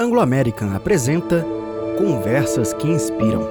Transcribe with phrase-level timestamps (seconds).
[0.00, 1.44] Anglo American apresenta
[1.98, 3.46] Conversas que Inspiram.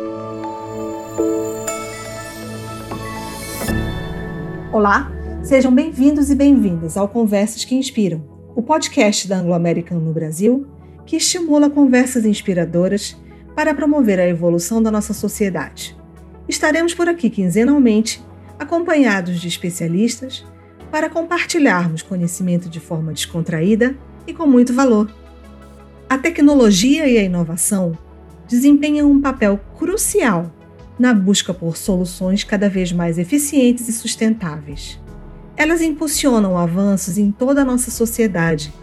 [4.74, 5.12] Olá,
[5.44, 10.66] sejam bem-vindos e bem-vindas ao Conversas que Inspiram, o podcast da Anglo American no Brasil
[11.06, 13.16] que estimula conversas inspiradoras
[13.56, 15.96] para promover a evolução da nossa sociedade.
[16.48, 18.26] Estaremos por aqui quinzenalmente,
[18.58, 20.44] acompanhados de especialistas,
[20.90, 23.96] para compartilharmos conhecimento de forma descontraída
[24.26, 25.19] e com muito valor.
[26.10, 27.98] A tecnologia e a inovação
[28.48, 30.52] desempenham um papel crucial
[30.98, 35.00] na busca por soluções cada vez mais eficientes e sustentáveis.
[35.56, 38.74] Elas impulsionam avanços em toda a nossa sociedade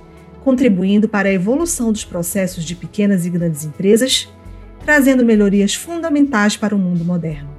[0.46, 4.32] contribuindo para a evolução dos processos de pequenas e grandes empresas,
[4.84, 7.50] trazendo melhorias fundamentais para o mundo moderno.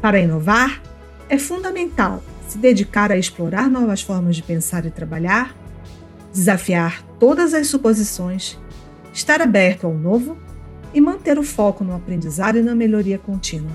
[0.00, 0.80] Para inovar,
[1.28, 5.52] é fundamental se dedicar a explorar novas formas de pensar e trabalhar,
[6.32, 8.56] desafiar todas as suposições,
[9.12, 10.36] estar aberto ao novo
[10.94, 13.72] e manter o foco no aprendizado e na melhoria contínua.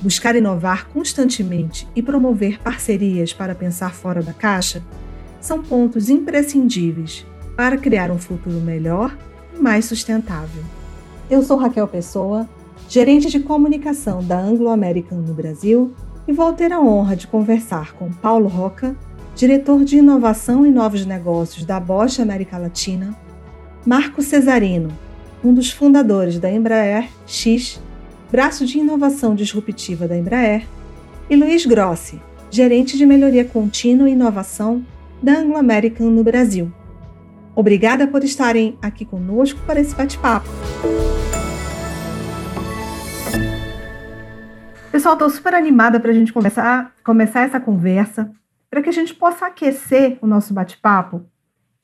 [0.00, 4.82] Buscar inovar constantemente e promover parcerias para pensar fora da caixa
[5.40, 7.26] são pontos imprescindíveis
[7.56, 9.16] para criar um futuro melhor
[9.54, 10.62] e mais sustentável.
[11.30, 12.48] Eu sou Raquel Pessoa,
[12.88, 15.94] gerente de comunicação da Anglo American no Brasil,
[16.26, 18.96] e vou ter a honra de conversar com Paulo Roca,
[19.36, 23.16] diretor de inovação e novos negócios da Bosch América Latina,
[23.86, 24.88] Marco Cesarino,
[25.44, 27.78] um dos fundadores da Embraer X,
[28.32, 30.66] braço de inovação disruptiva da Embraer,
[31.28, 32.18] e Luiz Grossi,
[32.50, 34.82] gerente de melhoria contínua e inovação
[35.22, 36.72] da Anglo American no Brasil.
[37.54, 40.48] Obrigada por estarem aqui conosco para esse bate-papo.
[44.90, 48.30] Pessoal, estou super animada para a gente começar, começar essa conversa,
[48.70, 51.26] para que a gente possa aquecer o nosso bate-papo.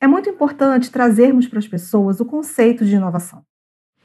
[0.01, 3.43] É muito importante trazermos para as pessoas o conceito de inovação.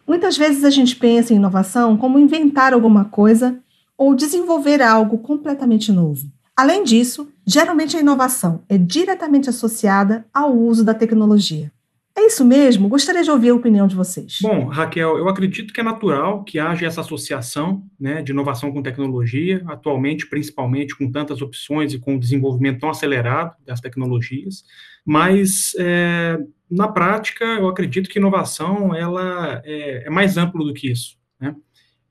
[0.07, 3.59] Muitas vezes a gente pensa em inovação como inventar alguma coisa
[3.97, 6.31] ou desenvolver algo completamente novo.
[6.55, 11.73] Além disso, geralmente a inovação é diretamente associada ao uso da tecnologia.
[12.15, 12.89] É isso mesmo?
[12.89, 14.39] Gostaria de ouvir a opinião de vocês.
[14.41, 18.83] Bom, Raquel, eu acredito que é natural que haja essa associação né, de inovação com
[18.83, 24.65] tecnologia, atualmente, principalmente com tantas opções e com o desenvolvimento tão acelerado das tecnologias,
[25.07, 26.37] mas é,
[26.69, 31.17] na prática eu acredito que inovação ela é, é mais amplo do que isso.
[31.41, 31.55] Né?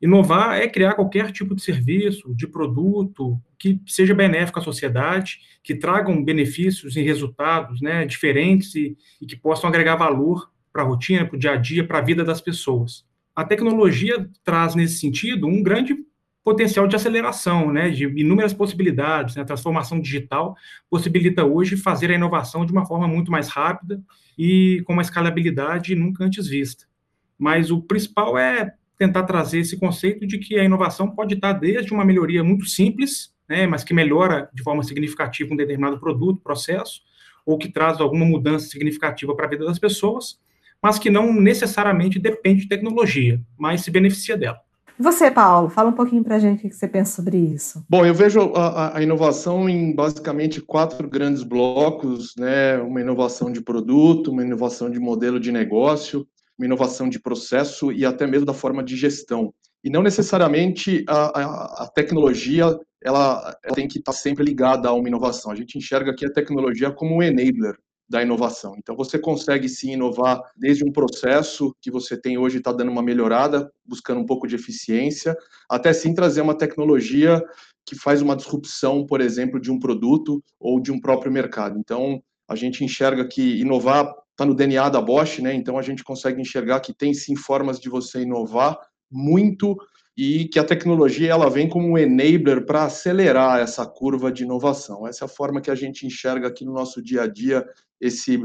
[0.02, 5.76] Inovar é criar qualquer tipo de serviço, de produto que seja benéfico à sociedade, que
[5.76, 11.26] tragam benefícios e resultados né, diferentes e, e que possam agregar valor para a rotina,
[11.26, 13.06] para o dia a dia, para a vida das pessoas.
[13.36, 15.98] A tecnologia traz, nesse sentido, um grande
[16.46, 19.36] potencial de aceleração, né, de inúmeras possibilidades.
[19.36, 20.56] Né, a transformação digital
[20.88, 24.00] possibilita hoje fazer a inovação de uma forma muito mais rápida
[24.38, 26.86] e com uma escalabilidade nunca antes vista.
[27.36, 31.92] Mas o principal é tentar trazer esse conceito de que a inovação pode estar desde
[31.92, 37.02] uma melhoria muito simples, né, mas que melhora de forma significativa um determinado produto, processo,
[37.44, 40.40] ou que traz alguma mudança significativa para a vida das pessoas,
[40.82, 44.60] mas que não necessariamente depende de tecnologia, mas se beneficia dela.
[44.98, 47.86] Você, Paulo, fala um pouquinho para a gente o que você pensa sobre isso.
[47.90, 52.78] Bom, eu vejo a, a, inovação em basicamente quatro grandes blocos, né?
[52.78, 56.26] Uma inovação de produto, uma inovação de modelo de negócio,
[56.58, 59.54] uma inovação de processo e até mesmo da forma de gestão.
[59.84, 62.66] E não necessariamente a, a, a tecnologia
[63.04, 65.52] ela, ela, tem que estar sempre ligada a uma inovação.
[65.52, 67.76] A gente enxerga aqui a tecnologia como um enabler
[68.08, 68.76] da inovação.
[68.78, 73.02] Então você consegue sim inovar desde um processo que você tem hoje está dando uma
[73.02, 75.36] melhorada, buscando um pouco de eficiência,
[75.70, 77.44] até sim trazer uma tecnologia
[77.86, 81.78] que faz uma disrupção, por exemplo, de um produto ou de um próprio mercado.
[81.80, 85.54] Então a gente enxerga que inovar está no DNA da Bosch, né?
[85.54, 88.78] Então a gente consegue enxergar que tem sim formas de você inovar
[89.10, 89.76] muito
[90.18, 95.06] e que a tecnologia ela vem como um enabler para acelerar essa curva de inovação.
[95.06, 97.66] Essa é a forma que a gente enxerga aqui no nosso dia a dia
[98.00, 98.40] esse,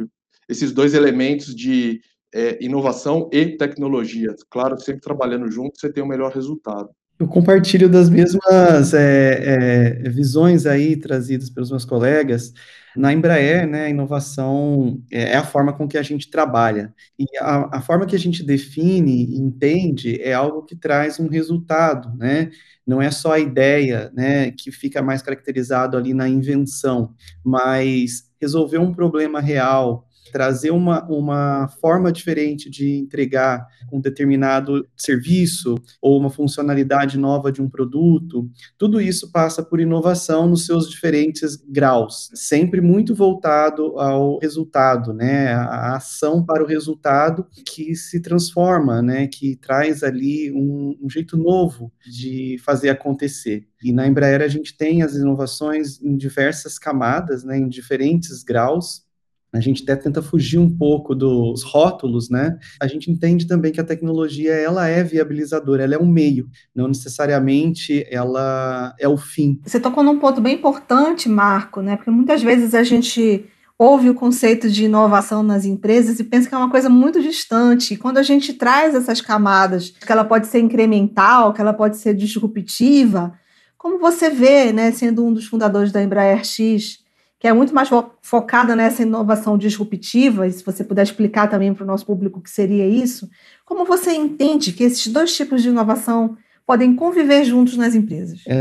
[0.49, 2.01] esses dois elementos de
[2.35, 4.35] é, inovação e tecnologia.
[4.51, 6.91] Claro, sempre trabalhando junto, você tem o melhor resultado.
[7.21, 12.55] Eu compartilho das mesmas é, é, visões aí trazidas pelos meus colegas.
[12.97, 16.95] Na Embraer, né, a inovação é, é a forma com que a gente trabalha.
[17.19, 21.29] E a, a, forma que a gente define e entende é algo que traz um
[21.29, 22.51] resultado, né?
[22.87, 27.15] Não é só a ideia, né, que fica mais caracterizado ali na invenção,
[27.45, 35.77] mas resolver um problema real, trazer uma, uma forma diferente de entregar um determinado serviço
[36.01, 38.49] ou uma funcionalidade nova de um produto,
[38.79, 45.53] tudo isso passa por inovação nos seus diferentes graus, sempre muito voltado ao resultado, né,
[45.53, 51.37] a ação para o resultado que se transforma, né, que traz ali um, um jeito
[51.37, 53.67] novo de fazer acontecer.
[53.83, 59.05] E na Embraer a gente tem as inovações em diversas camadas, né, em diferentes graus,
[59.53, 62.57] a gente até tenta fugir um pouco dos rótulos, né?
[62.81, 66.89] A gente entende também que a tecnologia ela é viabilizadora, ela é um meio, não
[66.89, 69.61] necessariamente ela é o fim.
[69.65, 71.97] Você tocou num ponto bem importante, Marco, né?
[71.97, 73.45] Porque muitas vezes a gente
[73.77, 77.95] ouve o conceito de inovação nas empresas e pensa que é uma coisa muito distante.
[77.95, 81.97] E quando a gente traz essas camadas, que ela pode ser incremental, que ela pode
[81.97, 83.33] ser disruptiva,
[83.79, 86.99] como você vê, né, sendo um dos fundadores da Embraer X,
[87.41, 87.89] que é muito mais
[88.21, 92.43] focada nessa inovação disruptiva, e se você puder explicar também para o nosso público o
[92.43, 93.31] que seria isso,
[93.65, 96.37] como você entende que esses dois tipos de inovação
[96.71, 98.43] podem conviver juntos nas empresas?
[98.47, 98.55] É,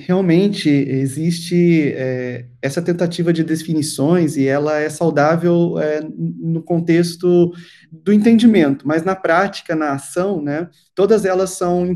[0.00, 7.52] realmente existe é, essa tentativa de definições e ela é saudável é, no contexto
[7.92, 11.86] do entendimento, mas na prática, na ação, né, todas elas são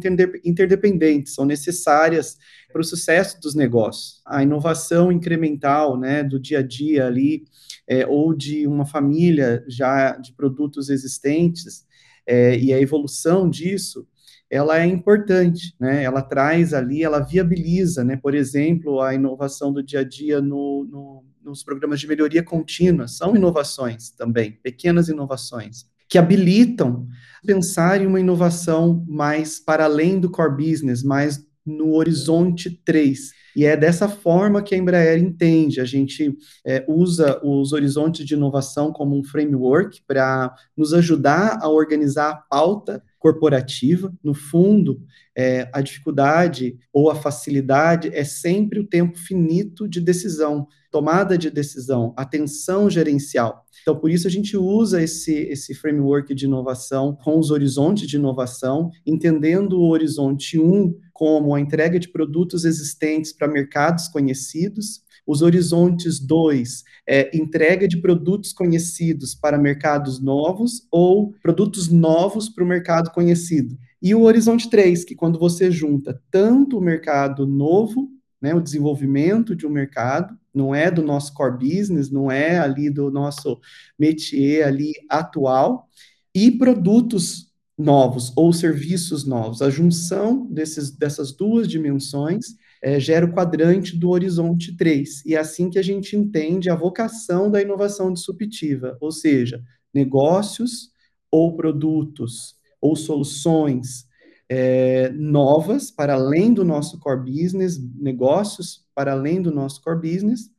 [0.45, 2.39] interdependentes, são necessárias
[2.73, 4.21] para o sucesso dos negócios.
[4.25, 7.43] A inovação incremental, né, do dia a dia ali,
[7.89, 11.85] é, ou de uma família já de produtos existentes,
[12.25, 14.07] é, e a evolução disso,
[14.51, 16.03] ela é importante, né?
[16.03, 18.17] Ela traz ali, ela viabiliza, né?
[18.17, 23.07] Por exemplo, a inovação do dia a dia no, no, nos programas de melhoria contínua
[23.07, 27.07] são inovações também, pequenas inovações que habilitam
[27.47, 33.31] pensar em uma inovação mais para além do core business, mais no horizonte 3.
[33.55, 35.81] E é dessa forma que a Embraer entende.
[35.81, 36.37] A gente
[36.67, 42.37] é, usa os horizontes de inovação como um framework para nos ajudar a organizar a
[42.37, 44.13] pauta corporativa.
[44.25, 45.01] No fundo,
[45.37, 51.51] é, a dificuldade ou a facilidade é sempre o tempo finito de decisão, tomada de
[51.51, 53.65] decisão, atenção gerencial.
[53.83, 58.17] Então, por isso a gente usa esse, esse framework de inovação com os horizontes de
[58.17, 65.43] inovação, entendendo o horizonte 1 como a entrega de produtos existentes para mercados conhecidos, os
[65.43, 72.67] horizontes 2 é entrega de produtos conhecidos para mercados novos ou produtos novos para o
[72.67, 73.79] mercado conhecido.
[74.03, 78.11] E o horizonte 3, que quando você junta tanto o mercado novo,
[78.43, 82.91] né, o desenvolvimento de um mercado, não é do nosso core business, não é ali
[82.91, 83.61] do nosso
[83.97, 85.87] métier ali atual,
[86.35, 89.63] e produtos novos ou serviços novos.
[89.63, 95.25] A junção desses, dessas duas dimensões é, gera o quadrante do horizonte 3.
[95.27, 99.63] E é assim que a gente entende a vocação da inovação disruptiva, ou seja,
[99.93, 100.91] negócios
[101.31, 104.09] ou produtos ou soluções
[104.49, 110.51] é, novas para além do nosso core business, negócios para além do nosso core business,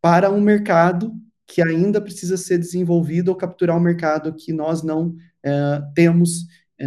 [0.00, 1.12] para um mercado
[1.46, 6.46] que ainda precisa ser desenvolvido ou capturar um mercado que nós não é, temos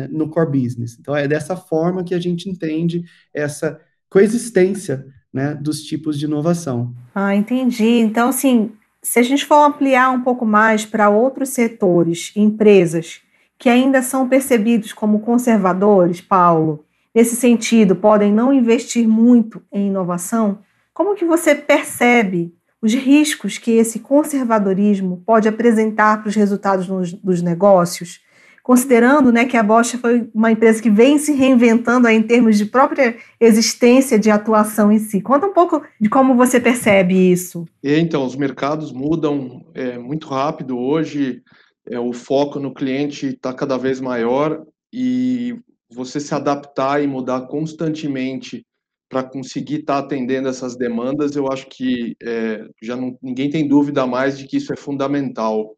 [0.10, 0.98] no core business.
[1.00, 6.94] Então, é dessa forma que a gente entende essa coexistência né, dos tipos de inovação.
[7.14, 8.00] Ah, entendi.
[8.00, 8.72] Então, assim,
[9.02, 13.22] se a gente for ampliar um pouco mais para outros setores, empresas
[13.58, 20.60] que ainda são percebidos como conservadores, Paulo, nesse sentido, podem não investir muito em inovação,
[20.94, 27.14] como que você percebe os riscos que esse conservadorismo pode apresentar para os resultados nos,
[27.14, 28.20] dos negócios?
[28.68, 32.58] Considerando né, que a Bosch foi uma empresa que vem se reinventando aí em termos
[32.58, 35.22] de própria existência de atuação em si.
[35.22, 37.64] Conta um pouco de como você percebe isso.
[37.82, 41.42] Então, os mercados mudam é, muito rápido hoje,
[41.90, 45.56] é, o foco no cliente está cada vez maior e
[45.90, 48.66] você se adaptar e mudar constantemente
[49.10, 53.66] para conseguir estar tá atendendo essas demandas, eu acho que é, já não, ninguém tem
[53.66, 55.77] dúvida mais de que isso é fundamental.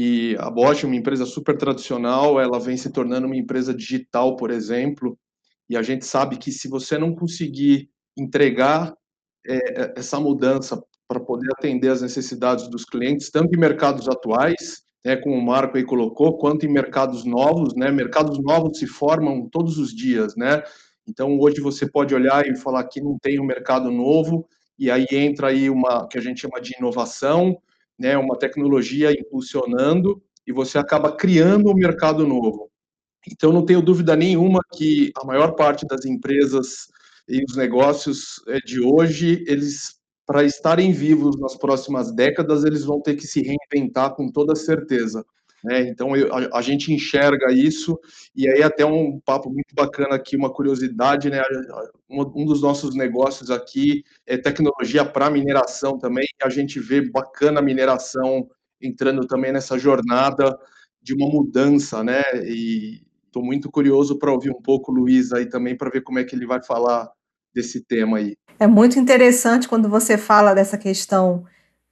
[0.00, 4.48] E a Bosch, uma empresa super tradicional, ela vem se tornando uma empresa digital, por
[4.48, 5.18] exemplo.
[5.68, 8.94] E a gente sabe que se você não conseguir entregar
[9.44, 14.84] é, é essa mudança para poder atender as necessidades dos clientes, tanto em mercados atuais,
[15.04, 17.90] né, como o Marco aí colocou, quanto em mercados novos, né?
[17.90, 20.62] Mercados novos se formam todos os dias, né?
[21.08, 24.46] Então hoje você pode olhar e falar que não tem um mercado novo
[24.78, 27.60] e aí entra aí uma que a gente chama de inovação,
[27.98, 32.70] né, uma tecnologia impulsionando e você acaba criando um mercado novo.
[33.30, 36.86] Então, não tenho dúvida nenhuma que a maior parte das empresas
[37.28, 43.00] e os negócios eh, de hoje, eles para estarem vivos nas próximas décadas, eles vão
[43.00, 45.24] ter que se reinventar com toda certeza.
[45.64, 45.88] Né?
[45.88, 47.98] Então eu, a, a, gente enxerga isso
[48.34, 51.42] e aí até um papo muito bacana aqui, uma curiosidade, né?
[52.08, 56.26] Um, um dos nossos negócios aqui é tecnologia para mineração também.
[56.42, 58.46] a gente vê bacana a mineração
[58.80, 60.56] entrando também nessa jornada
[61.02, 62.22] de uma mudança, né?
[62.44, 66.20] E estou muito curioso para ouvir um pouco o Luiz aí também para ver como
[66.20, 67.10] é que ele vai falar
[67.52, 68.36] desse tema aí.
[68.60, 71.44] É muito interessante quando você fala dessa questão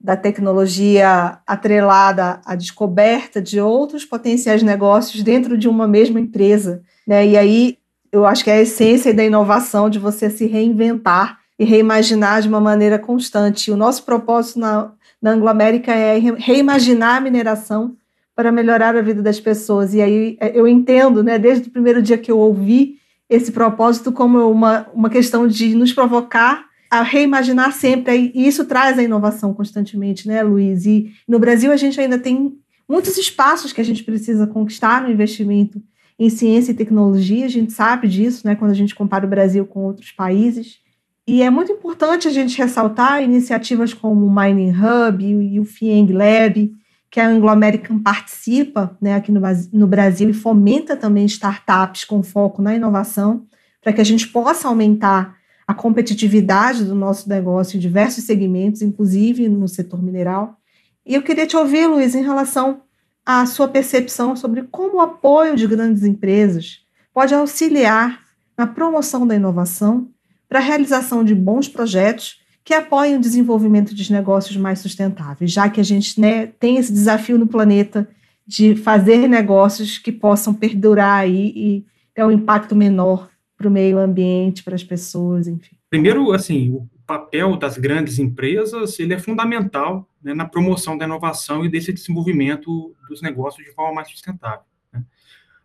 [0.06, 6.80] da tecnologia atrelada à descoberta de outros potenciais negócios dentro de uma mesma empresa.
[7.04, 7.26] Né?
[7.26, 7.78] E aí
[8.12, 12.46] eu acho que é a essência da inovação de você se reinventar e reimaginar de
[12.46, 13.72] uma maneira constante.
[13.72, 17.96] O nosso propósito na, na Anglo-América é reimaginar a mineração
[18.32, 19.92] para melhorar a vida das pessoas.
[19.92, 24.12] E aí é, eu entendo, né, desde o primeiro dia que eu ouvi esse propósito,
[24.12, 29.52] como uma, uma questão de nos provocar a reimaginar sempre, e isso traz a inovação
[29.52, 30.86] constantemente, né, Luiz?
[30.86, 32.56] E no Brasil a gente ainda tem
[32.88, 35.82] muitos espaços que a gente precisa conquistar no investimento
[36.18, 39.66] em ciência e tecnologia, a gente sabe disso, né, quando a gente compara o Brasil
[39.66, 40.78] com outros países.
[41.26, 46.12] E é muito importante a gente ressaltar iniciativas como o Mining Hub e o FIENG
[46.12, 46.72] Lab,
[47.10, 49.40] que a Anglo American participa né, aqui no,
[49.72, 53.44] no Brasil e fomenta também startups com foco na inovação,
[53.82, 55.35] para que a gente possa aumentar
[55.66, 60.58] a competitividade do nosso negócio em diversos segmentos, inclusive no setor mineral.
[61.04, 62.82] E eu queria te ouvir, Luiz, em relação
[63.24, 66.82] à sua percepção sobre como o apoio de grandes empresas
[67.12, 68.20] pode auxiliar
[68.56, 70.08] na promoção da inovação
[70.48, 75.68] para a realização de bons projetos que apoiem o desenvolvimento de negócios mais sustentáveis, já
[75.68, 78.08] que a gente né, tem esse desafio no planeta
[78.46, 83.98] de fazer negócios que possam perdurar aí e ter um impacto menor para o meio
[83.98, 85.76] ambiente, para as pessoas, enfim?
[85.88, 91.64] Primeiro, assim, o papel das grandes empresas ele é fundamental né, na promoção da inovação
[91.64, 94.64] e desse desenvolvimento dos negócios de forma mais sustentável.
[94.92, 95.02] Né?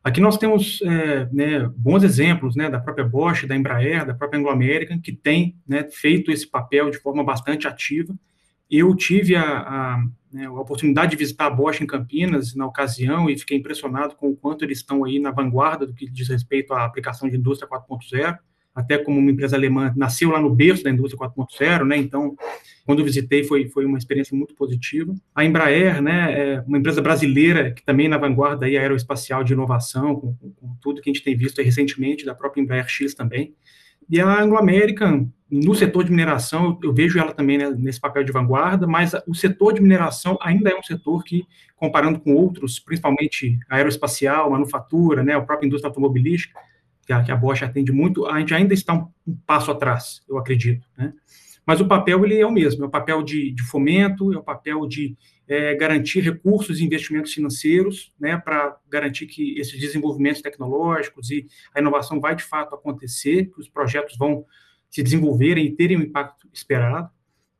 [0.03, 4.39] Aqui nós temos é, né, bons exemplos né, da própria Bosch, da Embraer, da própria
[4.39, 8.15] Anglo American, que tem né, feito esse papel de forma bastante ativa.
[8.69, 13.29] Eu tive a, a né, a oportunidade de visitar a Bosch em Campinas na ocasião
[13.29, 16.73] e fiquei impressionado com o quanto eles estão aí na vanguarda do que diz respeito
[16.73, 18.37] à aplicação de indústria 4.0,
[18.73, 21.97] até como uma empresa alemã nasceu lá no berço da indústria 4.0, né?
[21.97, 22.35] Então,
[22.85, 25.13] quando visitei foi foi uma experiência muito positiva.
[25.35, 29.53] A Embraer, né, é uma empresa brasileira que também é na vanguarda aí aeroespacial de
[29.53, 33.53] inovação, com, com tudo que a gente tem visto recentemente da própria Embraer X também.
[34.11, 38.25] E a Anglo American, no setor de mineração, eu, vejo ela também né, nesse papel
[38.25, 42.77] de vanguarda, mas o setor de mineração ainda é um setor que, comparando com outros,
[42.77, 46.59] principalmente aeroespacial, manufatura, né, a própria indústria automobilística,
[47.07, 50.21] que a, que a Bosch atende muito, a gente ainda está um, um passo atrás,
[50.27, 50.85] eu acredito.
[50.97, 51.13] Né?
[51.65, 54.43] Mas o papel ele é o mesmo, é o papel de, de fomento, é o
[54.43, 55.15] papel de
[55.51, 61.81] é, garantir recursos e investimentos financeiros, né, para garantir que esses desenvolvimentos tecnológicos e a
[61.81, 64.45] inovação vai de fato acontecer, que os projetos vão
[64.89, 67.09] se desenvolverem e terem o impacto esperado.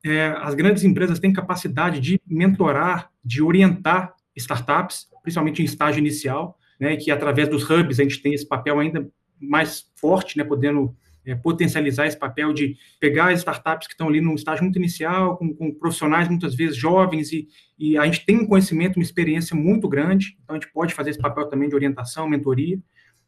[0.05, 6.57] É, as grandes empresas têm capacidade de mentorar, de orientar startups, principalmente em estágio inicial,
[6.79, 9.05] né, que através dos hubs a gente tem esse papel ainda
[9.37, 10.95] mais forte, né, podendo
[11.25, 15.37] é, potencializar esse papel de pegar as startups que estão ali no estágio muito inicial,
[15.37, 17.47] com, com profissionais muitas vezes jovens, e,
[17.77, 21.11] e, a gente tem um conhecimento, uma experiência muito grande, então a gente pode fazer
[21.11, 22.79] esse papel também de orientação, mentoria.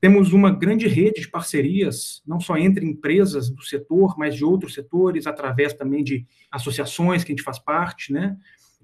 [0.03, 4.73] Temos uma grande rede de parcerias, não só entre empresas do setor, mas de outros
[4.73, 8.35] setores, através também de associações que a gente faz parte, né?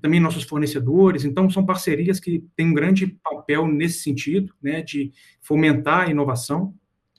[0.02, 1.26] Também nossos fornecedores.
[1.26, 4.82] Então, são parcerias que têm um grande papel nesse sentido, né?
[4.82, 5.12] De
[5.42, 6.74] fomentar a inovação.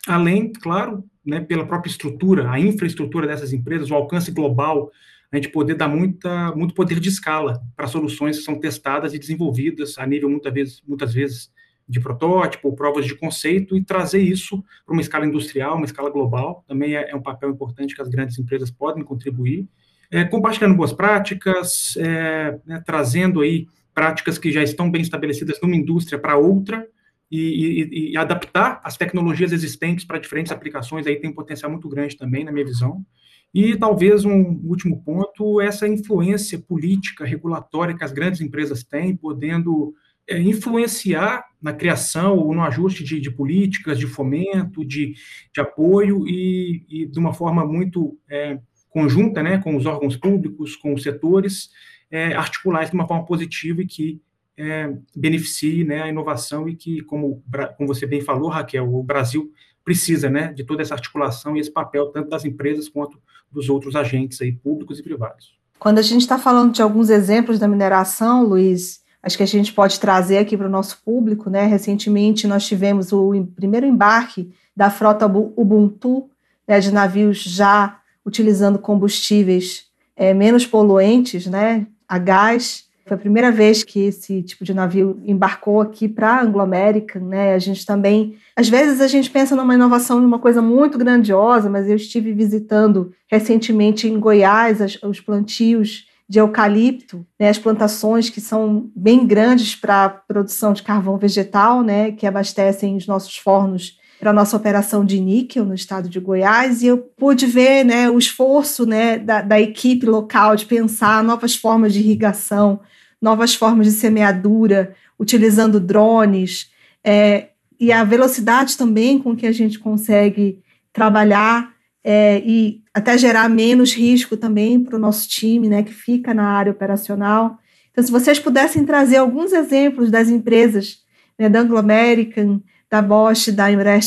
[0.06, 4.90] Além, claro, né, pela própria estrutura, a infraestrutura dessas empresas, o alcance global,
[5.30, 9.18] a gente poder dar muita, muito poder de escala para soluções que são testadas e
[9.18, 11.52] desenvolvidas a nível, muitas vezes, muitas vezes
[11.90, 16.64] de protótipo, provas de conceito, e trazer isso para uma escala industrial, uma escala global,
[16.66, 19.68] também é, é, um papel importante que as grandes empresas podem contribuir.
[20.08, 25.74] É, compartilhando boas práticas, é, né, trazendo aí práticas que já estão bem estabelecidas numa
[25.74, 26.86] indústria para outra,
[27.30, 31.88] e, e, e adaptar as tecnologias existentes para diferentes aplicações, aí tem um potencial muito
[31.88, 33.04] grande também, na minha visão.
[33.52, 39.92] E talvez um último ponto, essa influência política, regulatória que as grandes empresas têm, podendo
[40.28, 45.14] é, influenciar na criação ou no ajuste de, de políticas, de fomento, de,
[45.52, 48.58] de apoio e, e, de uma forma muito é,
[48.88, 51.70] conjunta né, com os órgãos públicos, com os setores,
[52.10, 54.20] é, articular isso de uma forma positiva e que
[54.56, 57.42] é, beneficie né, a inovação e que, como,
[57.76, 59.50] como você bem falou, Raquel, o Brasil
[59.84, 63.18] precisa né, de toda essa articulação e esse papel, tanto das empresas quanto
[63.50, 65.58] dos outros agentes aí, públicos e privados.
[65.78, 69.72] Quando a gente está falando de alguns exemplos da mineração, Luiz, acho que a gente
[69.72, 71.64] pode trazer aqui para o nosso público, né?
[71.64, 76.28] Recentemente nós tivemos o primeiro embarque da frota Ubuntu,
[76.68, 82.89] né, de navios já utilizando combustíveis é, menos poluentes, né, a gás.
[83.10, 87.54] Foi a primeira vez que esse tipo de navio embarcou aqui para a Anglo-American, né?
[87.54, 91.88] A gente também, às vezes a gente pensa numa inovação, numa coisa muito grandiosa, mas
[91.88, 98.40] eu estive visitando recentemente em Goiás as, os plantios de eucalipto, né, as plantações que
[98.40, 104.30] são bem grandes para produção de carvão vegetal, né, que abastecem os nossos fornos para
[104.30, 108.16] a nossa operação de níquel no estado de Goiás, e eu pude ver né, o
[108.16, 112.78] esforço né, da, da equipe local de pensar novas formas de irrigação,
[113.20, 116.70] novas formas de semeadura, utilizando drones,
[117.04, 117.48] é,
[117.78, 120.62] e a velocidade também com que a gente consegue
[120.92, 121.72] trabalhar
[122.04, 126.44] é, e até gerar menos risco também para o nosso time, né, que fica na
[126.44, 127.58] área operacional.
[127.90, 130.98] Então, se vocês pudessem trazer alguns exemplos das empresas
[131.38, 132.60] né, da Anglo American,
[132.90, 134.00] da Bosch, da Embraer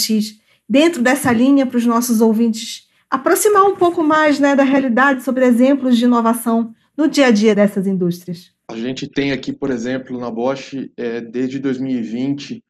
[0.68, 5.46] dentro dessa linha para os nossos ouvintes aproximar um pouco mais né, da realidade sobre
[5.46, 8.53] exemplos de inovação no dia a dia dessas indústrias.
[8.68, 12.64] A gente tem aqui, por exemplo, na Bosch, é, desde 2020,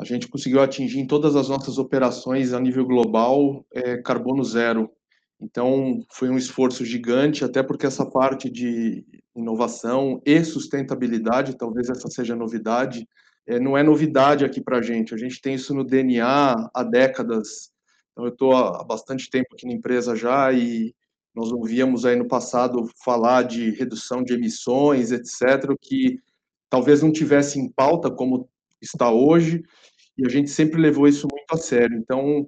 [0.00, 4.90] a gente conseguiu atingir em todas as nossas operações a nível global é, carbono zero.
[5.40, 12.08] Então, foi um esforço gigante, até porque essa parte de inovação e sustentabilidade, talvez essa
[12.08, 13.06] seja novidade,
[13.46, 15.14] é, não é novidade aqui para a gente.
[15.14, 17.70] A gente tem isso no DNA há décadas.
[18.12, 20.94] Então, eu estou há bastante tempo aqui na empresa já e
[21.36, 26.18] nós ouvíamos aí no passado falar de redução de emissões, etc., que
[26.70, 28.48] talvez não tivesse em pauta como
[28.80, 29.62] está hoje,
[30.16, 31.98] e a gente sempre levou isso muito a sério.
[31.98, 32.46] Então,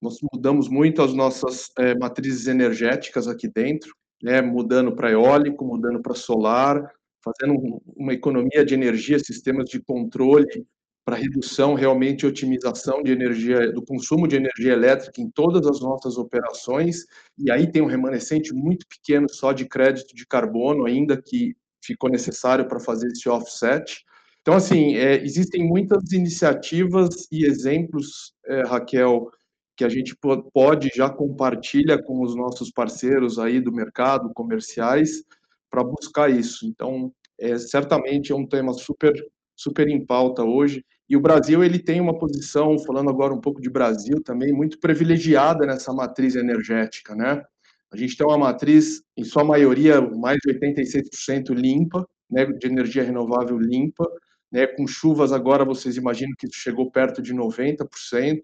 [0.00, 3.92] nós mudamos muito as nossas é, matrizes energéticas aqui dentro,
[4.22, 6.88] né, mudando para eólico, mudando para solar,
[7.24, 10.64] fazendo uma economia de energia, sistemas de controle
[11.08, 15.80] para redução realmente e otimização de energia, do consumo de energia elétrica em todas as
[15.80, 17.06] nossas operações,
[17.38, 22.10] e aí tem um remanescente muito pequeno só de crédito de carbono ainda que ficou
[22.10, 24.04] necessário para fazer esse offset.
[24.42, 29.30] Então, assim, é, existem muitas iniciativas e exemplos, é, Raquel,
[29.78, 30.14] que a gente
[30.52, 35.24] pode já compartilha com os nossos parceiros aí do mercado, comerciais,
[35.70, 36.66] para buscar isso.
[36.66, 39.14] Então, é, certamente é um tema super
[39.58, 40.84] super em pauta hoje.
[41.08, 44.78] E o Brasil ele tem uma posição, falando agora um pouco de Brasil também, muito
[44.78, 47.42] privilegiada nessa matriz energética, né?
[47.90, 53.02] A gente tem uma matriz, em sua maioria, mais de 86% limpa, né, de energia
[53.02, 54.04] renovável limpa,
[54.52, 58.40] né, com chuvas agora, vocês imaginam que chegou perto de 90%.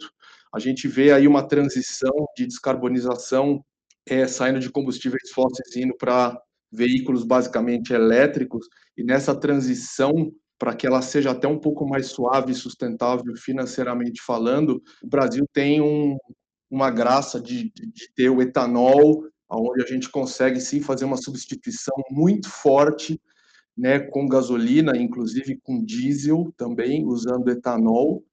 [0.55, 3.62] A gente vê aí uma transição de descarbonização
[4.07, 6.38] é, saindo de combustíveis fósseis indo para
[6.72, 10.33] veículos basicamente elétricos, e nessa transição
[10.64, 15.46] para que ela seja até um pouco mais suave e sustentável financeiramente falando, o Brasil
[15.53, 16.16] tem um,
[16.70, 21.18] uma graça de, de, de, ter o etanol, onde a gente consegue sim fazer uma
[21.18, 23.20] substituição muito forte
[23.77, 28.24] né, com gasolina, inclusive com diesel também, usando etanol,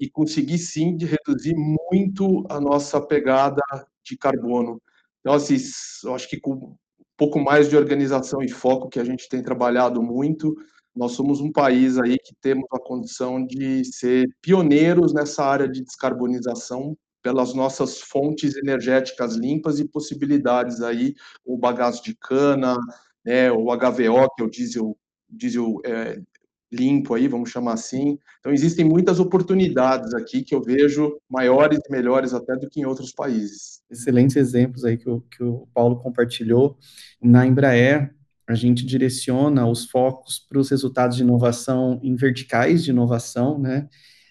[0.00, 1.54] e conseguir sim de reduzir
[1.92, 3.60] muito a nossa pegada
[4.02, 4.80] de carbono.
[5.20, 5.56] Então, assim,
[6.04, 6.74] eu acho que com um
[7.18, 10.56] pouco mais de organização e foco que a gente tem trabalhado muito,
[10.96, 15.82] nós somos um país aí que temos a condição de ser pioneiros nessa área de
[15.82, 22.76] descarbonização pelas nossas fontes energéticas limpas e possibilidades aí, o bagaço de cana,
[23.24, 24.96] né, o HVO, que é o diesel,
[25.28, 26.20] diesel é,
[26.72, 28.18] limpo aí, vamos chamar assim.
[28.38, 32.84] Então existem muitas oportunidades aqui que eu vejo maiores e melhores até do que em
[32.84, 33.82] outros países.
[33.90, 36.78] Excelentes exemplos aí que o, que o Paulo compartilhou.
[37.20, 38.15] Na Embraer,
[38.48, 43.88] a gente direciona os focos para os resultados de inovação em verticais de inovação, né?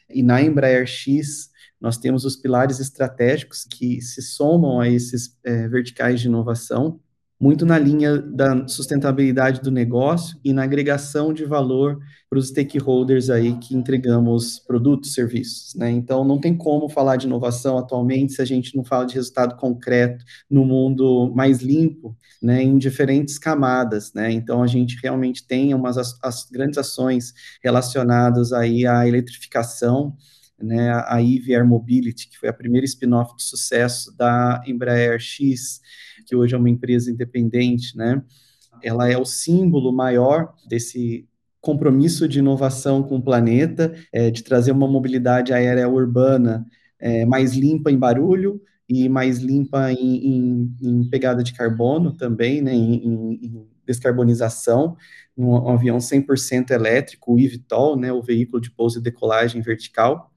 [0.10, 1.50] E na Embraer X,
[1.82, 7.00] nós temos os pilares estratégicos que se somam a esses é, verticais de inovação,
[7.40, 13.30] muito na linha da sustentabilidade do negócio e na agregação de valor para os stakeholders
[13.30, 15.92] aí que entregamos produtos, serviços, né?
[15.92, 19.56] Então não tem como falar de inovação atualmente se a gente não fala de resultado
[19.58, 24.32] concreto no mundo mais limpo, né, em diferentes camadas, né?
[24.32, 30.16] Então a gente realmente tem umas as, as grandes ações relacionadas aí à eletrificação,
[30.58, 35.82] né, a EV Air Mobility, que foi a primeira spin-off de sucesso da Embraer X,
[36.26, 38.22] que hoje é uma empresa independente, né?
[38.84, 41.28] Ela é o símbolo maior desse
[41.62, 46.66] compromisso de inovação com o planeta, é, de trazer uma mobilidade aérea urbana
[47.00, 52.62] é, mais limpa em barulho e mais limpa em, em, em pegada de carbono também,
[52.62, 52.74] né?
[52.74, 54.98] Em, em descarbonização,
[55.38, 60.32] um, avião 100% elétrico, o eVTOL, né, o veículo de pouso e decolagem vertical.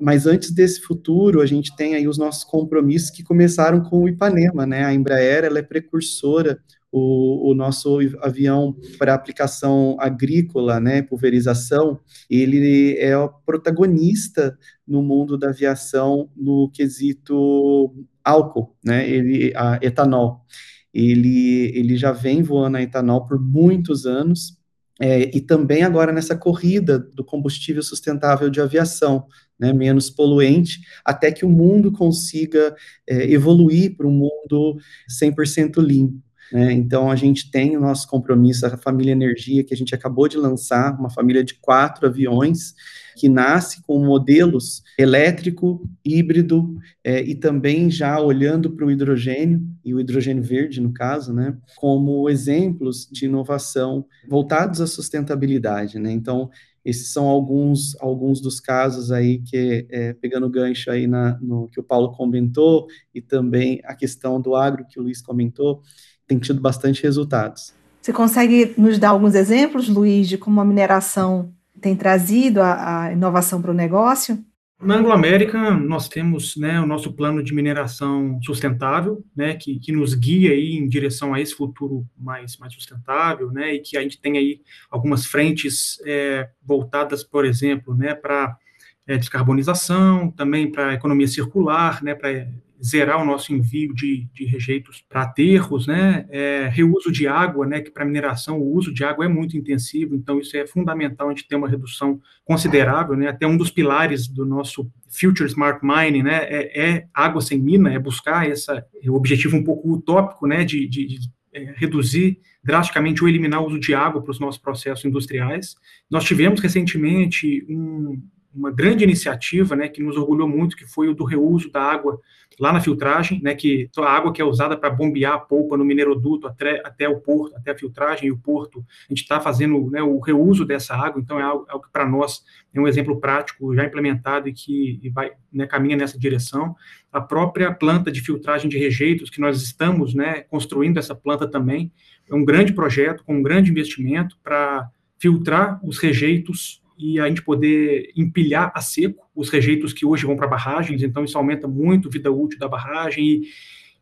[0.00, 4.08] Mas antes desse futuro, a gente tem aí os nossos compromissos que começaram com o
[4.08, 4.84] Ipanema, né?
[4.84, 6.58] A Embraer, ela é precursora
[6.90, 15.36] o, o, nosso avião para aplicação agrícola, né, pulverização, ele é o protagonista no mundo
[15.36, 20.44] da aviação no quesito álcool, né, ele, a etanol.
[20.92, 24.56] Ele, ele já vem voando a etanol por muitos anos,
[25.00, 29.26] é, e também agora nessa corrida do combustível sustentável de aviação,
[29.58, 32.74] né, menos poluente, até que o mundo consiga
[33.08, 36.22] é, evoluir para um mundo 100% limpo.
[36.52, 36.72] Né?
[36.72, 40.36] Então, a gente tem o nosso compromisso, a família Energia, que a gente acabou de
[40.36, 42.74] lançar, uma família de quatro aviões,
[43.16, 49.94] que nasce com modelos elétrico, híbrido, é, e também já olhando para o hidrogênio, e
[49.94, 55.98] o hidrogênio verde, no caso, né, como exemplos de inovação voltados à sustentabilidade.
[55.98, 56.12] Né?
[56.12, 56.50] Então,
[56.84, 61.80] esses são alguns, alguns dos casos aí que, é, pegando gancho aí na, no que
[61.80, 65.80] o Paulo comentou, e também a questão do agro que o Luiz comentou,
[66.26, 67.72] tem tido bastante resultados.
[68.02, 73.12] Você consegue nos dar alguns exemplos, Luiz, de como a mineração tem trazido a, a
[73.12, 74.38] inovação para o negócio?
[74.80, 80.14] Na Anglo-América, nós temos né, o nosso plano de mineração sustentável, né, que, que nos
[80.14, 84.20] guia aí em direção a esse futuro mais, mais sustentável, né, e que a gente
[84.20, 88.56] tem aí algumas frentes é, voltadas, por exemplo, né, para
[89.04, 92.46] é, descarbonização, também para economia circular, né, para
[92.82, 97.80] zerar o nosso envio de, de rejeitos para aterros, né, é, reuso de água, né,
[97.80, 101.30] que para mineração o uso de água é muito intensivo, então isso é fundamental a
[101.30, 106.22] gente ter uma redução considerável, né, até um dos pilares do nosso Future Smart Mining,
[106.22, 110.46] né, é, é água sem mina, é buscar essa, é o objetivo um pouco utópico,
[110.46, 111.18] né, de, de, de
[111.52, 115.74] é, reduzir drasticamente ou eliminar o uso de água para os nossos processos industriais.
[116.10, 118.20] Nós tivemos recentemente um,
[118.54, 122.20] uma grande iniciativa, né, que nos orgulhou muito, que foi o do reuso da água
[122.58, 125.84] lá na filtragem, né, que a água que é usada para bombear a polpa no
[125.84, 129.90] mineroduto até, até o porto, até a filtragem e o porto, a gente está fazendo
[129.90, 132.42] né, o reuso dessa água, então é algo, algo que para nós
[132.74, 136.74] é um exemplo prático já implementado e que e vai, né, caminha nessa direção.
[137.12, 141.92] A própria planta de filtragem de rejeitos, que nós estamos né, construindo essa planta também,
[142.28, 147.42] é um grande projeto com um grande investimento para filtrar os rejeitos e a gente
[147.42, 152.08] poder empilhar a seco os rejeitos que hoje vão para barragens, então isso aumenta muito
[152.08, 153.48] a vida útil da barragem e,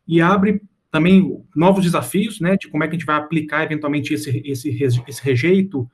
[0.07, 4.13] e abre também novos desafios, né, de como é que a gente vai aplicar eventualmente
[4.13, 5.87] esse, esse, esse rejeito,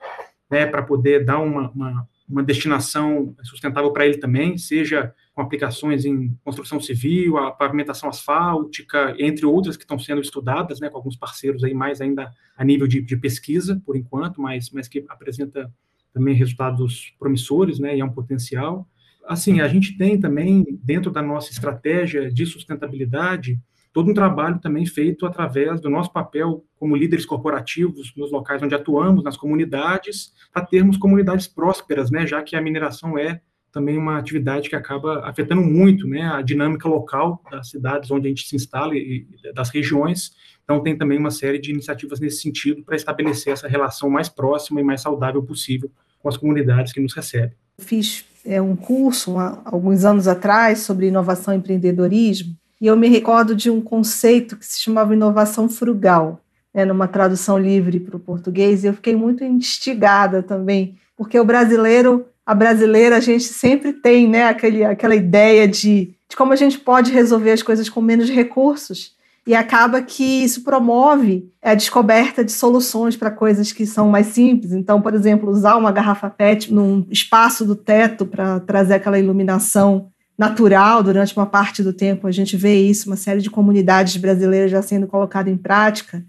[0.49, 6.05] né, para poder dar uma, uma, uma destinação sustentável para ele também, seja com aplicações
[6.05, 11.17] em construção civil, a pavimentação asfáltica, entre outras que estão sendo estudadas, né, com alguns
[11.17, 15.71] parceiros aí mais ainda a nível de, de pesquisa, por enquanto, mas, mas que apresenta
[16.13, 18.87] também resultados promissores, né, e é um potencial.
[19.25, 23.59] Assim, a gente tem também, dentro da nossa estratégia de sustentabilidade,
[23.91, 28.75] todo um trabalho também feito através do nosso papel como líderes corporativos nos locais onde
[28.75, 34.19] atuamos, nas comunidades, para termos comunidades prósperas, né, já que a mineração é também uma
[34.19, 38.55] atividade que acaba afetando muito né, a dinâmica local das cidades onde a gente se
[38.55, 40.31] instala e das regiões.
[40.63, 44.79] Então, tem também uma série de iniciativas nesse sentido para estabelecer essa relação mais próxima
[44.79, 45.91] e mais saudável possível
[46.23, 47.51] com as comunidades que nos recebem.
[47.77, 53.55] Fiz é, um curso alguns anos atrás sobre inovação e empreendedorismo e eu me recordo
[53.55, 56.41] de um conceito que se chamava inovação frugal,
[56.73, 61.45] né, numa tradução livre para o português, e eu fiquei muito instigada também, porque o
[61.45, 66.57] brasileiro a brasileira, a gente sempre tem né, aquele, aquela ideia de, de como a
[66.57, 69.15] gente pode resolver as coisas com menos recursos.
[69.45, 74.71] E acaba que isso promove a descoberta de soluções para coisas que são mais simples.
[74.71, 80.07] Então, por exemplo, usar uma garrafa PET num espaço do teto para trazer aquela iluminação
[80.37, 82.25] natural durante uma parte do tempo.
[82.25, 86.23] A gente vê isso, uma série de comunidades brasileiras já sendo colocada em prática.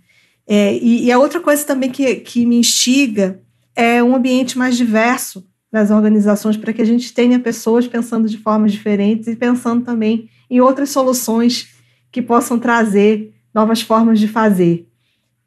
[0.46, 3.40] É, e, e a outra coisa também que, que me instiga
[3.76, 8.38] é um ambiente mais diverso nas organizações para que a gente tenha pessoas pensando de
[8.38, 11.73] formas diferentes e pensando também em outras soluções
[12.14, 14.86] que possam trazer novas formas de fazer.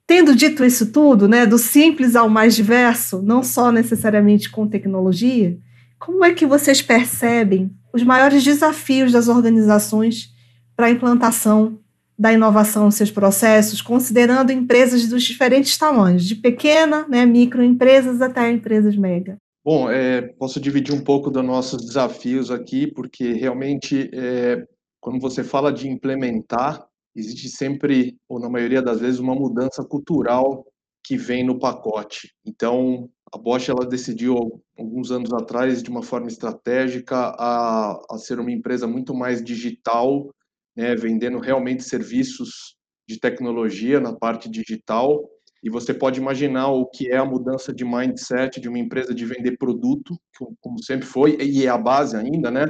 [0.05, 5.57] Tendo dito isso tudo, né, do simples ao mais diverso, não só necessariamente com tecnologia,
[5.97, 10.33] como é que vocês percebem os maiores desafios das organizações
[10.75, 11.79] para a implantação
[12.19, 18.51] da inovação nos seus processos, considerando empresas dos diferentes tamanhos, de pequena, né, microempresas até
[18.51, 19.37] empresas mega?
[19.63, 24.65] Bom, é, posso dividir um pouco dos nossos desafios aqui, porque realmente, é,
[25.07, 30.65] quando você fala de implementar, existe sempre, ou na maioria das vezes, uma mudança cultural
[31.01, 32.33] que vem no pacote.
[32.45, 38.37] Então, a Bosch ela decidiu alguns anos atrás, de uma forma estratégica, a, a ser
[38.37, 40.29] uma empresa muito mais digital,
[40.75, 42.75] né, vendendo realmente serviços
[43.07, 45.25] de tecnologia na parte digital.
[45.63, 49.25] E você pode imaginar o que é a mudança de mindset de uma empresa de
[49.25, 50.19] vender produto,
[50.59, 52.65] como sempre foi, e é a base ainda, né?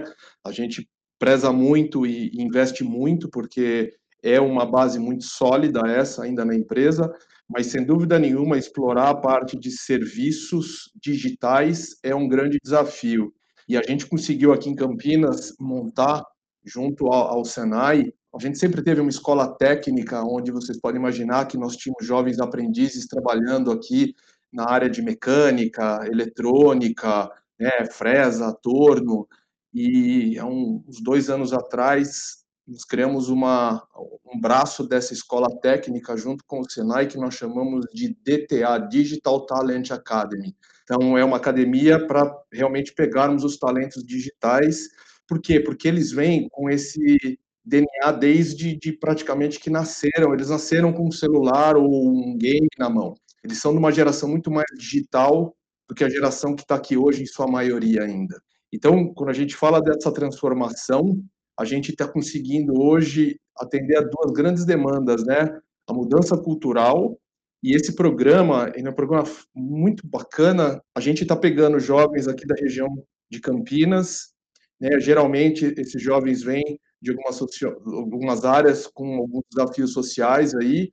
[0.45, 0.87] A gente
[1.19, 7.11] preza muito e investe muito, porque é uma base muito sólida essa ainda na empresa,
[7.49, 13.33] mas sem dúvida nenhuma explorar a parte de serviços digitais é um grande desafio.
[13.69, 16.23] E a gente conseguiu aqui em Campinas montar
[16.65, 21.47] junto ao, ao Senai, a gente sempre teve uma escola técnica onde vocês podem imaginar
[21.47, 24.13] que nós tínhamos jovens aprendizes trabalhando aqui
[24.53, 29.27] na área de mecânica, eletrônica, né, fresa, torno,
[29.73, 33.81] e há uns dois anos atrás nós criamos uma,
[34.25, 39.45] um braço dessa escola técnica junto com o Senai que nós chamamos de DTA, Digital
[39.45, 40.53] Talent Academy.
[40.83, 44.89] Então, é uma academia para realmente pegarmos os talentos digitais.
[45.27, 45.59] Por quê?
[45.59, 50.33] Porque eles vêm com esse DNA desde de praticamente que nasceram.
[50.33, 53.15] Eles nasceram com um celular ou um game na mão.
[53.43, 55.55] Eles são de uma geração muito mais digital
[55.87, 58.41] do que a geração que está aqui hoje, em sua maioria ainda.
[58.73, 61.23] Então, quando a gente fala dessa transformação,
[61.59, 65.59] a gente está conseguindo hoje atender a duas grandes demandas, né?
[65.87, 67.17] A mudança cultural
[67.63, 70.81] e esse programa, é um programa muito bacana.
[70.95, 72.87] A gente está pegando jovens aqui da região
[73.29, 74.33] de Campinas,
[74.79, 74.99] né?
[74.99, 77.39] Geralmente esses jovens vêm de algumas,
[77.85, 80.89] algumas áreas com alguns desafios sociais aí,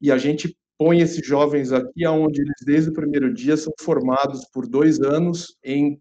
[0.00, 4.44] e a gente põe esses jovens aqui, aonde eles desde o primeiro dia são formados
[4.52, 5.98] por dois anos em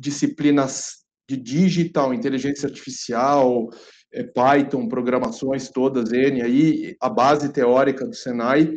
[0.00, 3.68] disciplinas de digital, inteligência artificial,
[4.12, 8.72] é, Python, programações todas, N aí, a base teórica do Senai,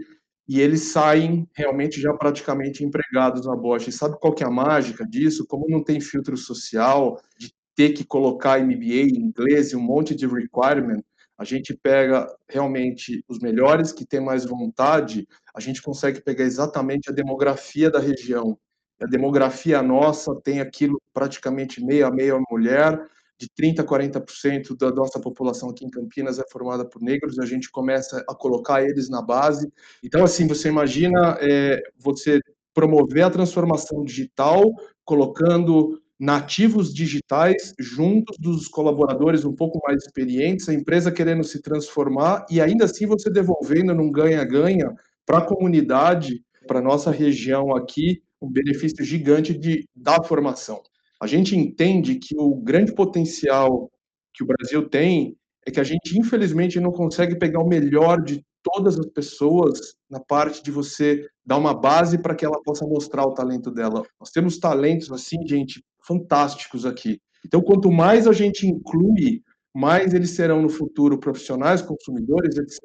[0.47, 3.87] e eles saem realmente já praticamente empregados na Bosch.
[3.87, 5.47] E sabe qual que é a mágica disso?
[5.47, 10.13] Como não tem filtro social, de ter que colocar MBA em inglês e um monte
[10.13, 11.01] de requirement,
[11.37, 17.09] a gente pega realmente os melhores que têm mais vontade, a gente consegue pegar exatamente
[17.09, 18.57] a demografia da região
[19.03, 22.99] a demografia nossa tem aquilo praticamente meio a meio mulher,
[23.37, 27.45] de 30% a 40% da nossa população aqui em Campinas é formada por negros, a
[27.45, 29.71] gente começa a colocar eles na base.
[30.03, 32.39] Então, assim, você imagina é, você
[32.73, 34.63] promover a transformação digital,
[35.03, 42.45] colocando nativos digitais juntos dos colaboradores um pouco mais experientes, a empresa querendo se transformar
[42.49, 44.93] e ainda assim você devolvendo num ganha-ganha
[45.25, 50.81] para a comunidade, para nossa região aqui, um benefício gigante de, da formação.
[51.21, 53.89] A gente entende que o grande potencial
[54.33, 58.43] que o Brasil tem é que a gente, infelizmente, não consegue pegar o melhor de
[58.61, 63.23] todas as pessoas na parte de você dar uma base para que ela possa mostrar
[63.25, 64.03] o talento dela.
[64.19, 67.19] Nós temos talentos, assim, gente, fantásticos aqui.
[67.45, 69.41] Então, quanto mais a gente inclui,
[69.73, 72.79] mais eles serão no futuro profissionais, consumidores, etc.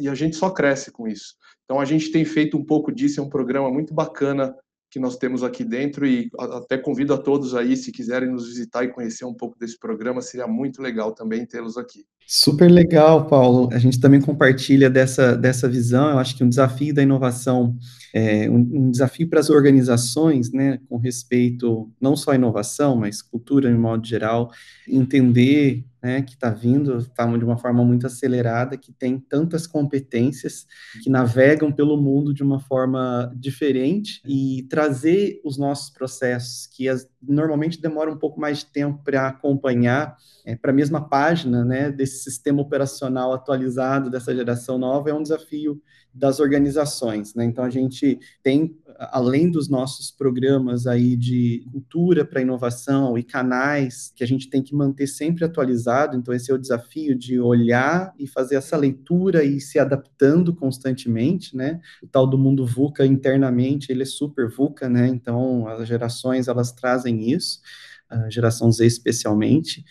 [0.00, 1.34] E a gente só cresce com isso.
[1.64, 4.54] Então, a gente tem feito um pouco disso, é um programa muito bacana
[4.96, 8.82] que nós temos aqui dentro e até convido a todos aí, se quiserem nos visitar
[8.82, 12.06] e conhecer um pouco desse programa, seria muito legal também tê-los aqui.
[12.28, 13.68] Super legal, Paulo.
[13.72, 16.10] A gente também compartilha dessa, dessa visão.
[16.10, 17.76] Eu acho que um desafio da inovação,
[18.12, 23.22] é, um, um desafio para as organizações, né, com respeito não só à inovação, mas
[23.22, 24.50] cultura em modo geral,
[24.88, 30.64] entender né, que está vindo, está de uma forma muito acelerada, que tem tantas competências,
[31.02, 37.08] que navegam pelo mundo de uma forma diferente e trazer os nossos processos, que as,
[37.20, 41.90] normalmente demoram um pouco mais de tempo para acompanhar, é, para a mesma página, né,
[41.90, 45.80] desse sistema operacional atualizado dessa geração nova é um desafio
[46.16, 47.44] das organizações, né?
[47.44, 54.12] Então a gente tem, além dos nossos programas aí de cultura para inovação e canais
[54.16, 58.14] que a gente tem que manter sempre atualizado, então esse é o desafio de olhar
[58.18, 61.80] e fazer essa leitura e se adaptando constantemente, né?
[62.02, 65.06] O tal do mundo VUCA internamente, ele é super VUCA, né?
[65.08, 67.60] Então as gerações elas trazem isso,
[68.08, 69.84] a geração Z especialmente,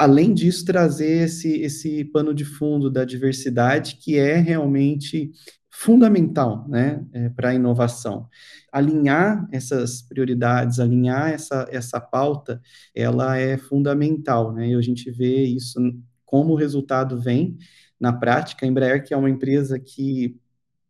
[0.00, 5.30] além disso, trazer esse, esse pano de fundo da diversidade, que é realmente
[5.68, 8.26] fundamental né, é, para a inovação.
[8.72, 12.62] Alinhar essas prioridades, alinhar essa, essa pauta,
[12.94, 15.78] ela é fundamental, né, e a gente vê isso
[16.24, 17.58] como o resultado vem
[18.00, 18.64] na prática.
[18.64, 20.34] A Embraer, que é uma empresa que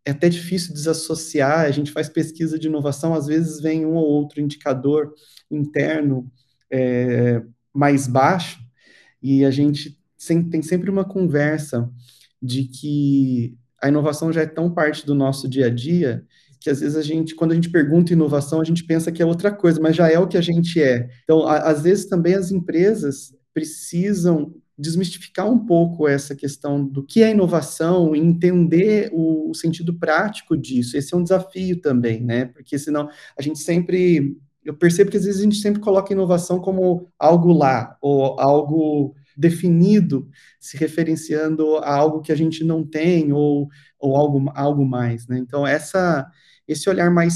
[0.05, 4.07] é até difícil desassociar, a gente faz pesquisa de inovação, às vezes vem um ou
[4.07, 5.12] outro indicador
[5.51, 6.31] interno
[6.70, 7.42] é,
[7.75, 8.69] mais baixo,
[9.22, 9.98] e a gente
[10.50, 11.90] tem sempre uma conversa
[12.42, 16.24] de que a inovação já é tão parte do nosso dia a dia
[16.61, 19.26] que às vezes a gente, quando a gente pergunta inovação, a gente pensa que é
[19.26, 21.09] outra coisa, mas já é o que a gente é.
[21.24, 27.22] Então, a, às vezes também as empresas precisam desmistificar um pouco essa questão do que
[27.22, 30.96] é inovação e entender o, o, sentido prático disso.
[30.96, 32.46] Esse é um desafio também, né?
[32.46, 34.37] Porque senão a gente sempre.
[34.64, 39.14] Eu percebo que às vezes a gente sempre coloca inovação como algo lá, ou algo
[39.37, 40.29] definido,
[40.61, 43.68] se referenciando a algo que a gente não tem, ou,
[43.99, 45.38] ou algo, algo mais, né?
[45.38, 46.31] Então, essa,
[46.68, 47.35] esse olhar mais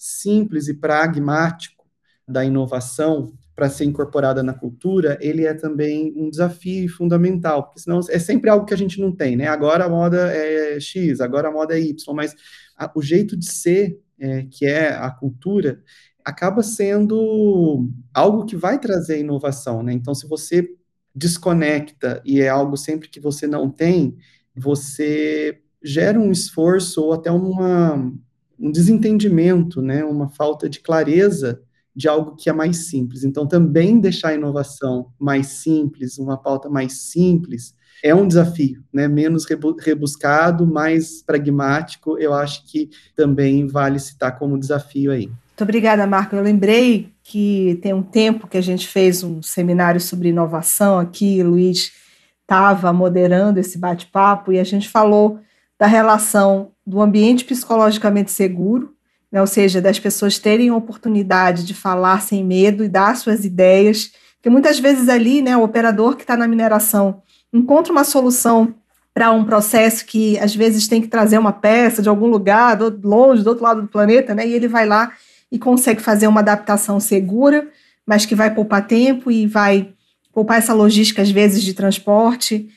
[0.00, 1.84] simples e pragmático
[2.26, 8.00] da inovação para ser incorporada na cultura, ele é também um desafio fundamental, porque senão
[8.08, 9.46] é sempre algo que a gente não tem, né?
[9.46, 12.34] Agora a moda é X, agora a moda é Y, mas
[12.76, 15.80] a, o jeito de ser, é, que é a cultura,
[16.24, 19.92] acaba sendo algo que vai trazer inovação, né?
[19.92, 20.68] Então, se você
[21.14, 24.16] desconecta e é algo sempre que você não tem,
[24.56, 28.12] você gera um esforço ou até uma,
[28.58, 30.04] um desentendimento, né?
[30.04, 31.60] Uma falta de clareza
[31.94, 33.22] de algo que é mais simples.
[33.22, 39.06] Então, também deixar a inovação mais simples, uma pauta mais simples, é um desafio, né?
[39.06, 45.30] Menos rebuscado, mais pragmático, eu acho que também vale citar como desafio aí.
[45.54, 46.34] Muito obrigada, Marco.
[46.34, 51.40] Eu lembrei que tem um tempo que a gente fez um seminário sobre inovação aqui,
[51.40, 51.92] o Luiz
[52.42, 55.38] estava moderando esse bate-papo e a gente falou
[55.78, 58.94] da relação do ambiente psicologicamente seguro
[59.34, 59.40] né?
[59.40, 64.12] ou seja, das pessoas terem a oportunidade de falar sem medo e dar suas ideias,
[64.36, 67.20] porque muitas vezes ali, né, o operador que está na mineração
[67.52, 68.72] encontra uma solução
[69.12, 73.08] para um processo que às vezes tem que trazer uma peça de algum lugar, do,
[73.08, 75.10] longe, do outro lado do planeta, né, e ele vai lá
[75.50, 77.68] e consegue fazer uma adaptação segura,
[78.06, 79.92] mas que vai poupar tempo e vai
[80.32, 82.68] poupar essa logística, às vezes, de transporte.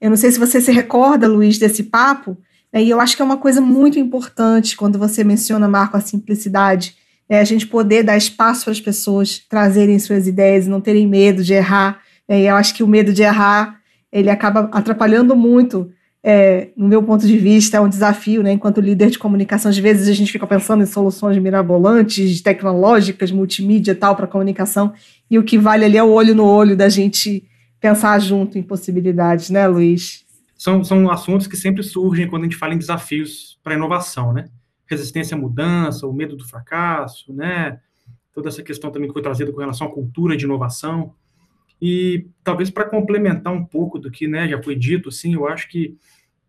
[0.00, 2.36] Eu não sei se você se recorda, Luiz, desse papo,
[2.72, 6.00] é, e eu acho que é uma coisa muito importante quando você menciona, Marco, a
[6.00, 6.96] simplicidade,
[7.28, 11.42] é a gente poder dar espaço para as pessoas trazerem suas ideias, não terem medo
[11.42, 12.00] de errar.
[12.28, 13.80] É, e eu acho que o medo de errar,
[14.12, 15.90] ele acaba atrapalhando muito,
[16.22, 18.52] é, no meu ponto de vista, é um desafio, né?
[18.52, 23.94] Enquanto líder de comunicação, às vezes a gente fica pensando em soluções mirabolantes, tecnológicas, multimídia
[23.94, 24.92] tal para comunicação,
[25.30, 27.44] e o que vale ali é o olho no olho da gente
[27.80, 30.26] pensar junto em possibilidades, né, Luiz?
[30.56, 34.48] são, são assuntos que sempre surgem quando a gente fala em desafios para inovação, né?
[34.86, 37.78] Resistência à mudança, o medo do fracasso, né?
[38.32, 41.14] Toda essa questão também que foi trazida com relação à cultura de inovação.
[41.80, 45.68] E talvez para complementar um pouco do que né, já foi dito, assim, eu acho
[45.68, 45.96] que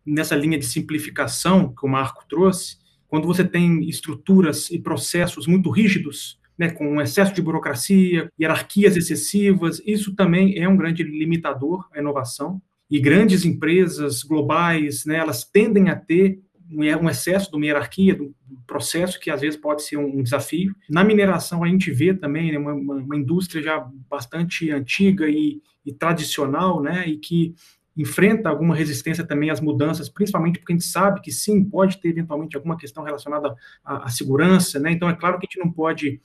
[0.04, 5.70] nessa linha de simplificação que o Marco trouxe, quando você tem estruturas e processos muito
[5.70, 11.88] rígidos, né, com um excesso de burocracia, hierarquias excessivas, isso também é um grande limitador
[11.92, 12.60] à inovação.
[12.90, 18.34] E grandes empresas globais, né, elas tendem a ter um excesso de uma hierarquia, do
[18.66, 20.74] processo que às vezes pode ser um desafio.
[20.88, 25.92] Na mineração a gente vê também né, uma, uma, indústria já bastante antiga e, e,
[25.92, 27.54] tradicional, né, e que
[27.96, 32.10] enfrenta alguma resistência também às mudanças, principalmente porque a gente sabe que sim, pode ter
[32.10, 33.54] eventualmente alguma questão relacionada
[33.84, 36.20] à, à segurança, né, então é claro que a gente não pode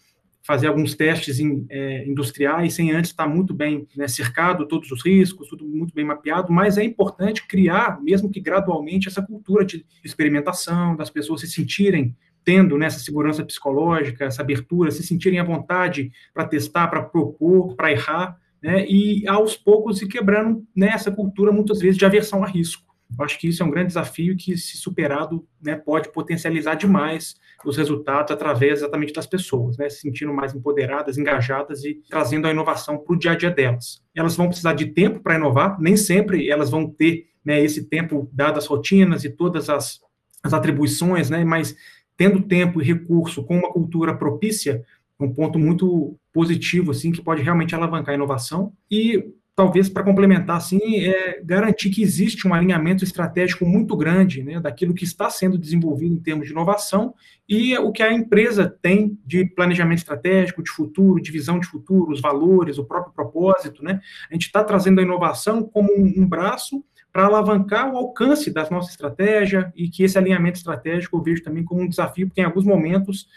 [0.46, 5.48] fazer alguns testes é, industriais sem antes estar muito bem né, cercado, todos os riscos,
[5.48, 10.96] tudo muito bem mapeado, mas é importante criar, mesmo que gradualmente, essa cultura de experimentação,
[10.96, 16.46] das pessoas se sentirem tendo né, segurança psicológica, essa abertura, se sentirem à vontade para
[16.46, 21.98] testar, para propor, para errar, né, e aos poucos se quebrando nessa cultura, muitas vezes,
[21.98, 22.93] de aversão a risco.
[23.18, 27.36] Eu acho que isso é um grande desafio que, se superado, né, pode potencializar demais
[27.66, 32.52] os resultados através exatamente das pessoas, né, se sentindo mais empoderadas, engajadas e trazendo a
[32.52, 34.02] inovação para o dia a dia delas.
[34.16, 38.30] Elas vão precisar de tempo para inovar, nem sempre elas vão ter né, esse tempo,
[38.32, 40.00] dadas as rotinas e todas as,
[40.42, 41.76] as atribuições, né, mas
[42.18, 44.84] tendo tempo e recurso com uma cultura propícia,
[45.20, 48.74] um ponto muito positivo, assim, que pode realmente alavancar a inovação.
[48.90, 49.24] E
[49.56, 54.96] talvez para complementar, assim, é garantir que existe um alinhamento estratégico muito grande né, daquilo
[54.96, 57.14] que está sendo desenvolvido em termos de inovação
[57.48, 62.12] e o que a empresa tem de planejamento estratégico, de futuro, de visão de futuro,
[62.12, 63.84] os valores, o próprio propósito.
[63.84, 64.02] Né?
[64.30, 68.68] A gente está trazendo a inovação como um, um braço para alavancar o alcance da
[68.72, 72.46] nossa estratégia e que esse alinhamento estratégico eu vejo também como um desafio, porque em
[72.46, 73.28] alguns momentos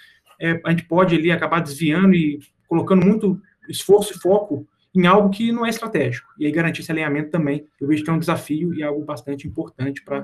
[0.41, 3.39] é, a gente pode ali acabar desviando e colocando muito
[3.69, 4.67] esforço e foco
[4.97, 6.33] em algo que não é estratégico.
[6.39, 9.47] E aí garantir esse alinhamento também, eu vejo que é um desafio e algo bastante
[9.47, 10.21] importante para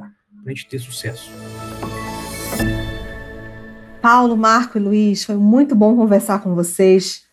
[0.46, 1.30] a gente ter sucesso.
[4.00, 7.24] Paulo, Marco e Luiz, foi muito bom conversar com vocês,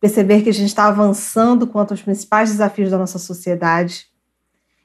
[0.00, 4.06] perceber que a gente está avançando quanto aos principais desafios da nossa sociedade.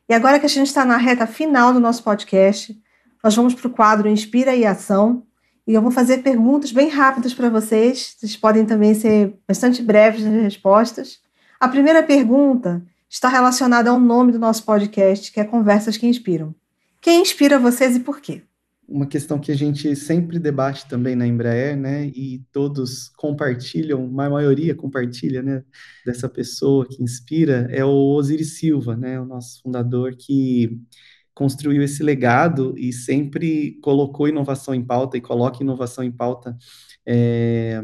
[0.08, 2.78] E agora que a gente está na reta final do nosso podcast,
[3.24, 5.24] nós vamos para o quadro Inspira e Ação.
[5.66, 8.16] e eu vou fazer perguntas bem rápidas para vocês.
[8.18, 11.23] Vocês podem também ser bastante breves nas respostas.
[11.64, 16.54] A primeira pergunta está relacionada ao nome do nosso podcast, que é Conversas que Inspiram.
[17.00, 18.42] Quem inspira vocês e por quê?
[18.86, 22.08] Uma questão que a gente sempre debate também na Embraer, né?
[22.08, 25.64] E todos compartilham, a maioria compartilha, né?
[26.06, 29.18] Dessa pessoa que inspira é o Osiris Silva, né?
[29.18, 30.82] O nosso fundador que
[31.34, 36.58] construiu esse legado e sempre colocou inovação em pauta e coloca inovação em pauta.
[37.06, 37.82] É,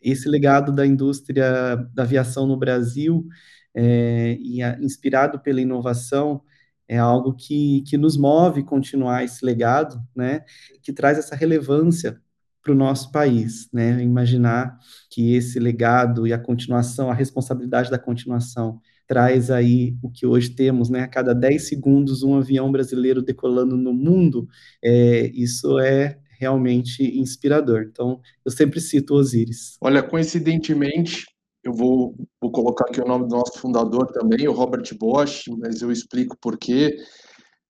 [0.00, 3.26] esse legado da indústria da aviação no Brasil
[3.74, 6.42] é, e a, inspirado pela inovação
[6.88, 10.44] é algo que, que nos move continuar esse legado, né,
[10.82, 12.20] que traz essa relevância
[12.62, 14.78] para o nosso país, né, imaginar
[15.10, 18.80] que esse legado e a continuação, a responsabilidade da continuação
[19.10, 21.00] traz aí o que hoje temos, né?
[21.00, 24.48] A cada 10 segundos, um avião brasileiro decolando no mundo,
[24.80, 27.82] é, isso é realmente inspirador.
[27.82, 29.76] Então, eu sempre cito Osiris.
[29.80, 31.26] Olha, coincidentemente,
[31.62, 35.82] eu vou, vou colocar aqui o nome do nosso fundador também, o Robert Bosch, mas
[35.82, 36.96] eu explico por quê.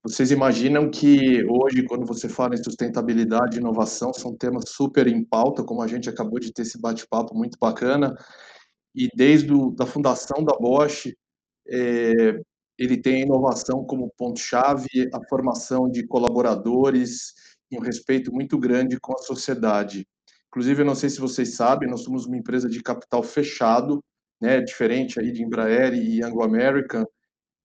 [0.02, 5.24] Vocês imaginam que hoje, quando você fala em sustentabilidade e inovação, são temas super em
[5.24, 8.14] pauta, como a gente acabou de ter esse bate-papo muito bacana,
[8.94, 11.12] e desde a fundação da Bosch,
[11.68, 12.40] é,
[12.78, 17.34] ele tem a inovação como ponto-chave, a formação de colaboradores
[17.70, 20.06] e um respeito muito grande com a sociedade.
[20.48, 24.02] Inclusive, eu não sei se vocês sabem, nós somos uma empresa de capital fechado,
[24.40, 27.04] né, diferente aí de Embraer e Anglo American,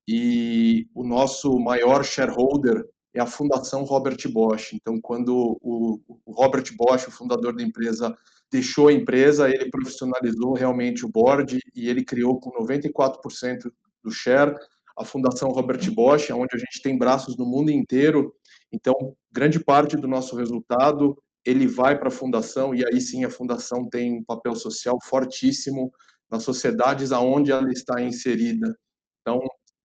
[0.07, 4.73] e o nosso maior shareholder é a Fundação Robert Bosch.
[4.73, 8.15] Então, quando o, Robert Bosch, o fundador da empresa,
[8.51, 13.71] deixou a empresa, ele profissionalizou realmente o board e ele criou com 94%
[14.03, 14.53] do Share,
[14.97, 18.33] a Fundação Robert Bosch, onde a gente tem braços no mundo inteiro.
[18.71, 23.29] Então, grande parte do nosso resultado ele vai para a fundação e aí sim a
[23.29, 25.91] fundação tem um papel social fortíssimo
[26.31, 28.75] nas sociedades aonde ela está inserida.
[29.21, 29.39] Então,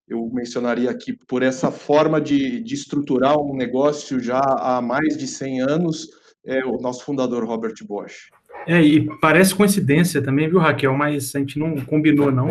[0.09, 5.27] eu mencionaria aqui por essa forma de, de estruturar um negócio já há mais de
[5.27, 6.09] 100 anos,
[6.45, 8.31] é o nosso fundador Robert Bosch.
[8.67, 10.95] É, e parece coincidência também, viu, Raquel?
[10.95, 12.49] Mas a gente não combinou, não.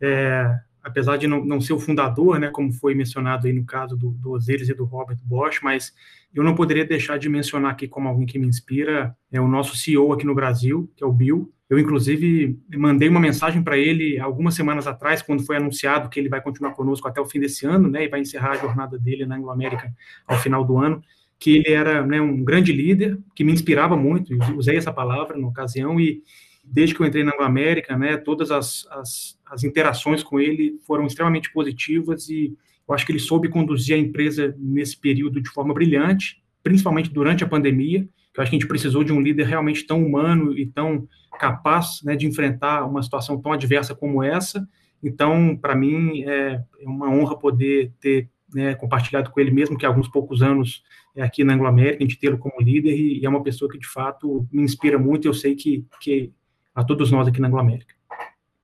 [0.00, 0.58] É,
[0.88, 4.10] apesar de não, não, ser o fundador, né, como foi mencionado aí no caso do,
[4.10, 5.92] do Osiris e do Robert Bosch, mas
[6.34, 9.76] eu não poderia deixar de mencionar aqui como alguém que me inspira, é o nosso
[9.76, 11.52] CEO aqui no Brasil, que é o Bill.
[11.68, 16.28] Eu, inclusive, mandei uma mensagem para ele algumas semanas atrás, quando foi anunciado que ele
[16.28, 19.26] vai continuar conosco até o fim desse ano, né, e vai encerrar a jornada dele
[19.26, 19.92] na Anglo-América
[20.26, 21.02] ao final do ano,
[21.38, 25.46] que ele era né, um grande líder, que me inspirava muito, usei essa palavra na
[25.46, 26.22] ocasião, e
[26.70, 31.06] desde que eu entrei na Anglo-América, né, todas as, as, as, interações com ele foram
[31.06, 32.56] extremamente positivas e
[32.88, 37.44] eu acho que ele soube conduzir a empresa nesse período de forma brilhante, principalmente durante
[37.44, 38.08] a pandemia,
[38.38, 41.08] eu acho que a gente precisou de um líder realmente tão humano e tão
[41.40, 44.66] capaz né, de enfrentar uma situação tão adversa como essa.
[45.02, 49.84] Então, para mim, é, é uma honra poder ter né, compartilhado com ele, mesmo que
[49.84, 50.84] há alguns poucos anos
[51.16, 53.78] é, aqui na Anglo-América, a gente tê-lo como líder, e, e, é uma pessoa que,
[53.78, 56.32] de fato, me inspira muito, eu sei que, que
[56.78, 57.92] a todos nós aqui na Anglo-América.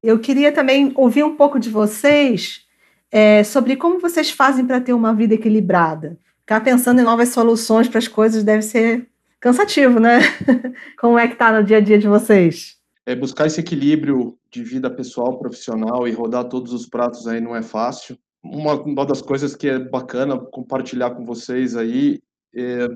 [0.00, 2.64] Eu queria também ouvir um pouco de vocês
[3.10, 6.16] é, sobre como vocês fazem para ter uma vida equilibrada.
[6.38, 9.08] Ficar pensando em novas soluções para as coisas deve ser
[9.40, 10.20] cansativo, né?
[10.96, 12.76] Como é que está no dia a dia de vocês?
[13.04, 17.56] É buscar esse equilíbrio de vida pessoal, profissional e rodar todos os pratos aí não
[17.56, 18.16] é fácil.
[18.40, 22.20] Uma, uma das coisas que é bacana compartilhar com vocês aí
[22.54, 22.86] é,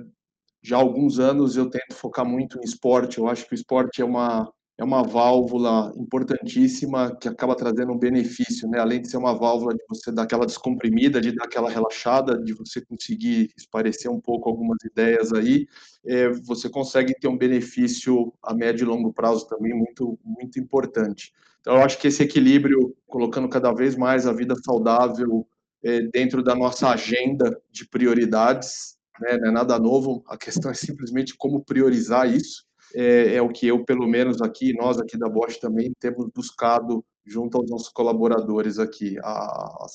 [0.63, 3.19] já há alguns anos eu tento focar muito em esporte.
[3.19, 7.99] Eu acho que o esporte é uma é uma válvula importantíssima que acaba trazendo um
[7.99, 8.79] benefício, né?
[8.79, 12.55] Além de ser uma válvula de você dar aquela descomprimida, de dar aquela relaxada, de
[12.55, 15.67] você conseguir esparecer um pouco algumas ideias aí,
[16.07, 21.33] é, você consegue ter um benefício a médio e longo prazo também muito, muito importante.
[21.61, 25.45] Então, eu acho que esse equilíbrio, colocando cada vez mais a vida saudável
[25.83, 29.37] é, dentro da nossa agenda de prioridades, né?
[29.39, 33.67] não é nada novo, a questão é simplesmente como priorizar isso é, é, o que
[33.67, 38.79] eu, pelo menos aqui, nós aqui da Bosch também temos buscado junto aos nossos colaboradores
[38.79, 39.87] aqui, a,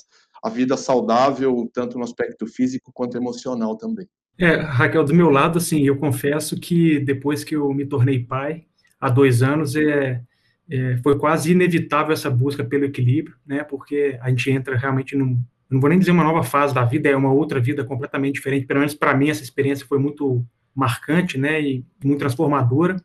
[0.43, 4.07] a vida saudável, tanto no aspecto físico quanto emocional também.
[4.37, 8.65] É, Raquel, do meu lado, assim, eu confesso que depois que eu me tornei pai,
[8.99, 10.21] há dois anos, é,
[10.69, 15.41] é, foi quase inevitável essa busca pelo equilíbrio, né, porque a gente entra realmente num,
[15.69, 18.65] não vou nem dizer uma nova fase da vida, é uma outra vida completamente diferente,
[18.65, 20.45] pelo menos para mim essa experiência foi muito
[20.75, 22.95] marcante, né, e muito transformadora.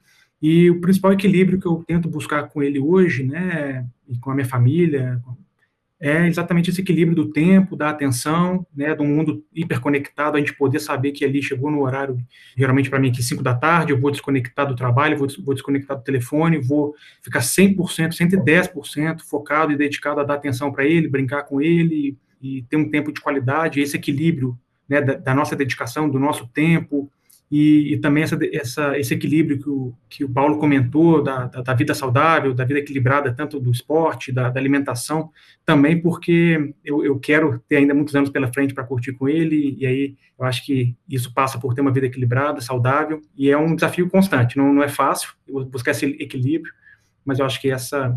[0.40, 4.34] E o principal equilíbrio que eu tento buscar com ele hoje, né, e com a
[4.34, 5.20] minha família,
[6.00, 10.78] é exatamente esse equilíbrio do tempo, da atenção, né, do mundo hiperconectado, a gente poder
[10.78, 12.16] saber que ali chegou no horário,
[12.56, 15.96] geralmente para mim aqui 5 da tarde, eu vou desconectar do trabalho, vou, vou desconectar
[15.96, 21.42] do telefone, vou ficar 100%, 110% focado e dedicado a dar atenção para ele, brincar
[21.42, 24.56] com ele e, ter um tempo de qualidade, esse equilíbrio
[24.88, 27.10] né, da, da nossa dedicação, do nosso tempo,
[27.50, 31.62] e, e, também essa, essa, esse equilíbrio que o, que o Paulo comentou da, da,
[31.62, 35.30] da, vida saudável, da vida equilibrada, tanto do esporte, da, da alimentação,
[35.64, 39.76] também porque eu, eu, quero ter ainda muitos anos pela frente para curtir com ele,
[39.78, 43.56] e aí eu acho que isso passa por ter uma vida equilibrada, saudável, e é
[43.56, 45.30] um desafio constante, não, não é fácil
[45.70, 46.72] buscar esse equilíbrio,
[47.24, 48.14] mas eu acho que essa,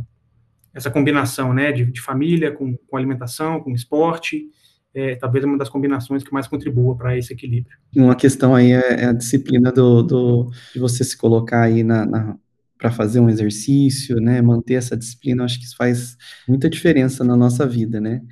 [0.73, 4.49] essa combinação né, de, de família com, com alimentação, com esporte,
[4.93, 7.77] é, talvez uma das combinações que mais contribua para esse equilíbrio.
[7.95, 12.05] Uma questão aí é, é a disciplina do, do, de você se colocar aí na,
[12.05, 12.37] na
[12.77, 16.17] para fazer um exercício, né, manter essa disciplina, acho que isso faz
[16.47, 18.23] muita diferença na nossa vida, né.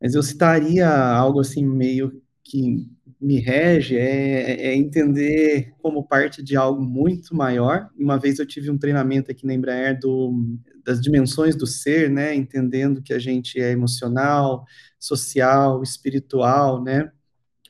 [0.00, 2.88] Mas eu citaria algo assim meio que
[3.20, 7.90] me rege é, é, entender como parte de algo muito maior.
[7.98, 10.32] Uma vez eu tive um treinamento aqui na Embraer do,
[10.84, 14.64] das dimensões do ser, né, entendendo que a gente é emocional,
[14.98, 17.10] social, espiritual, né,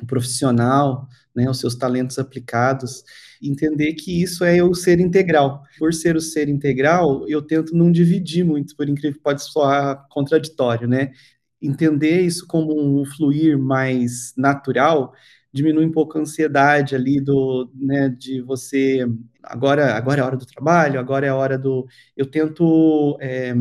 [0.07, 3.05] profissional, né, os seus talentos aplicados,
[3.43, 5.63] entender que isso é o ser integral.
[5.79, 10.07] Por ser o ser integral, eu tento não dividir muito, por incrível que pode soar
[10.09, 11.13] contraditório, né?
[11.61, 15.13] Entender isso como um fluir mais natural
[15.53, 19.07] diminui um pouco a ansiedade ali do, né, de você,
[19.43, 23.55] agora, agora é a hora do trabalho, agora é a hora do, eu tento é,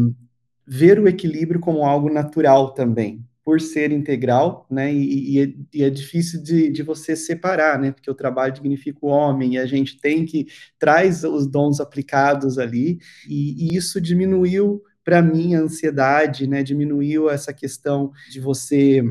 [0.65, 5.83] ver o equilíbrio como algo natural também, por ser integral, né, e, e, é, e
[5.85, 9.65] é, difícil de, de, você separar, né, porque o trabalho dignifica o homem, e a
[9.65, 15.61] gente tem que, traz os dons aplicados ali, e, e isso diminuiu para mim a
[15.61, 19.01] ansiedade, né, diminuiu essa questão de você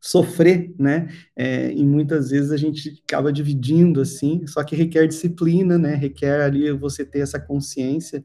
[0.00, 1.08] sofrer, né?
[1.36, 5.94] É, e muitas vezes a gente acaba dividindo assim, só que requer disciplina, né?
[5.94, 8.22] Requer ali você ter essa consciência.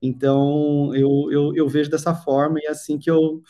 [0.00, 3.42] Então eu, eu, eu vejo dessa forma e é assim que eu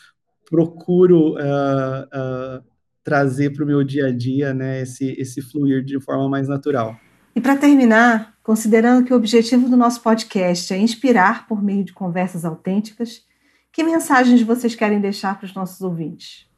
[0.49, 2.63] procuro uh, uh,
[3.03, 4.81] trazer para o meu dia a dia, né?
[4.81, 6.97] Esse, esse fluir de forma mais natural.
[7.35, 11.93] E para terminar, considerando que o objetivo do nosso podcast é inspirar por meio de
[11.93, 13.21] conversas autênticas,
[13.71, 16.49] que mensagens vocês querem deixar para os nossos ouvintes?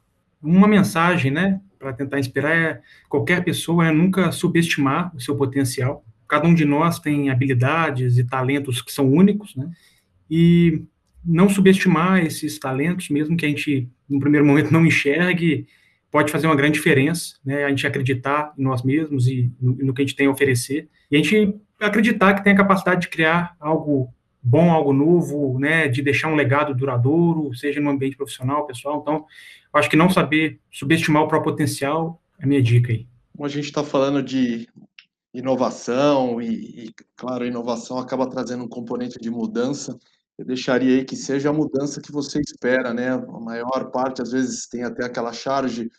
[0.42, 6.04] uma mensagem, né, para tentar inspirar é qualquer pessoa é nunca subestimar o seu potencial.
[6.28, 9.70] Cada um de nós tem habilidades e talentos que são únicos, né?
[10.30, 10.82] E
[11.24, 15.66] não subestimar esses talentos, mesmo que a gente no primeiro momento não enxergue,
[16.10, 17.64] pode fazer uma grande diferença, né?
[17.64, 20.88] A gente acreditar em nós mesmos e no, no que a gente tem a oferecer,
[21.10, 24.12] e a gente acreditar que tem a capacidade de criar algo
[24.42, 28.98] bom, algo novo, né, de deixar um legado duradouro, seja no ambiente profissional, pessoal.
[29.00, 29.24] Então,
[29.72, 33.06] acho que não saber subestimar o próprio potencial é a minha dica aí.
[33.32, 34.68] Como a gente está falando de
[35.32, 39.96] inovação e, e, claro, a inovação acaba trazendo um componente de mudança,
[40.42, 43.10] eu deixaria aí que seja a mudança que você espera, né?
[43.10, 45.90] A maior parte, às vezes, tem até aquela charge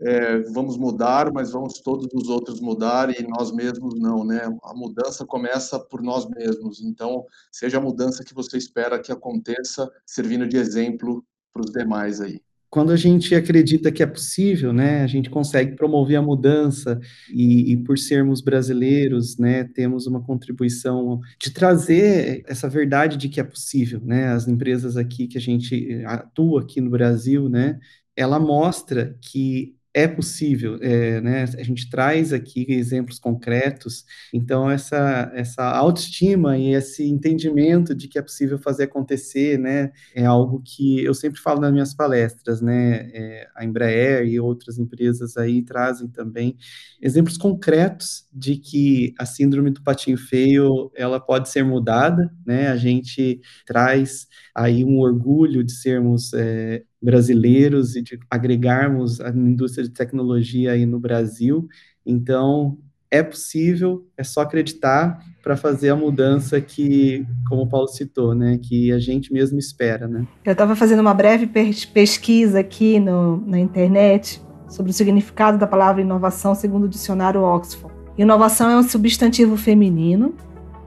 [0.00, 4.40] é, vamos mudar, mas vamos todos os outros mudar e nós mesmos não, né?
[4.64, 6.82] A mudança começa por nós mesmos.
[6.82, 12.20] Então, seja a mudança que você espera que aconteça, servindo de exemplo para os demais
[12.20, 12.43] aí
[12.74, 16.98] quando a gente acredita que é possível, né, a gente consegue promover a mudança
[17.32, 23.38] e, e, por sermos brasileiros, né, temos uma contribuição de trazer essa verdade de que
[23.38, 27.78] é possível, né, as empresas aqui que a gente atua aqui no Brasil, né,
[28.16, 31.44] ela mostra que é possível, é, né?
[31.44, 38.18] A gente traz aqui exemplos concretos, então essa, essa autoestima e esse entendimento de que
[38.18, 39.92] é possível fazer acontecer, né?
[40.12, 43.08] É algo que eu sempre falo nas minhas palestras, né?
[43.14, 46.56] É, a Embraer e outras empresas aí trazem também
[47.00, 52.66] exemplos concretos de que a síndrome do patinho feio, ela pode ser mudada, né?
[52.68, 59.84] A gente traz aí um orgulho de sermos é, brasileiros e de agregarmos a indústria
[59.84, 61.68] de tecnologia aí no Brasil.
[62.04, 62.78] Então,
[63.10, 68.58] é possível, é só acreditar para fazer a mudança que, como o Paulo citou, né,
[68.60, 70.26] que a gente mesmo espera, né?
[70.44, 76.02] Eu estava fazendo uma breve pesquisa aqui no, na internet sobre o significado da palavra
[76.02, 77.94] inovação segundo o dicionário Oxford.
[78.18, 80.34] Inovação é um substantivo feminino,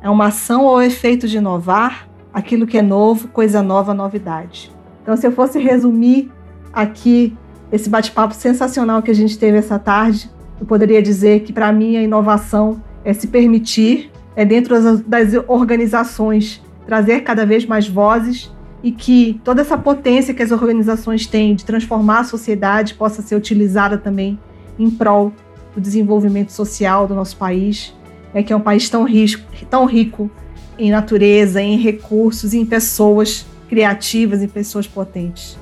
[0.01, 4.71] é uma ação ou efeito de inovar, aquilo que é novo, coisa nova, novidade.
[5.07, 6.29] Então, se eu fosse resumir
[6.73, 7.33] aqui
[7.71, 10.29] esse bate-papo sensacional que a gente teve essa tarde,
[10.59, 14.75] eu poderia dizer que, para mim, a inovação é se permitir, é dentro
[15.07, 18.53] das, organizações, trazer cada vez mais vozes
[18.83, 23.37] e que toda essa potência que as organizações têm de transformar a sociedade possa ser
[23.37, 24.37] utilizada também
[24.77, 25.31] em prol
[25.73, 27.95] do desenvolvimento social do nosso país,
[28.33, 30.29] é que é um país tão, risco, tão rico
[30.77, 35.57] em natureza, em recursos, em pessoas criativas e pessoas potentes.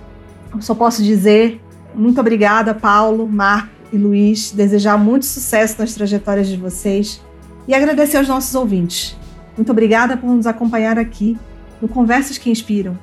[0.54, 1.62] Eu só posso dizer
[1.96, 7.22] muito obrigada, Paulo, Marco e Luiz, desejar muito sucesso nas trajetórias de vocês
[7.66, 9.18] e agradecer aos nossos ouvintes.
[9.56, 11.38] Muito obrigada por nos acompanhar aqui
[11.82, 13.00] no Conversas que Inspiram,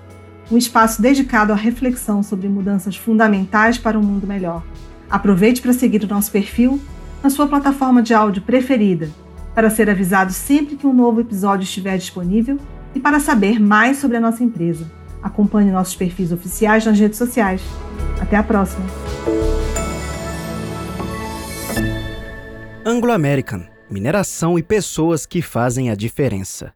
[0.50, 4.62] um espaço dedicado à reflexão sobre mudanças fundamentais para um mundo melhor.
[5.10, 6.78] Aproveite para seguir o nosso perfil
[7.22, 9.08] na sua plataforma de áudio preferida,
[9.54, 12.58] para ser avisado sempre que um novo episódio estiver disponível
[12.94, 14.90] e para saber mais sobre a nossa empresa.
[15.22, 17.62] Acompanhe nossos perfis oficiais nas redes sociais.
[18.20, 18.84] Até a próxima!
[22.84, 26.72] Anglo American mineração e pessoas que fazem a diferença.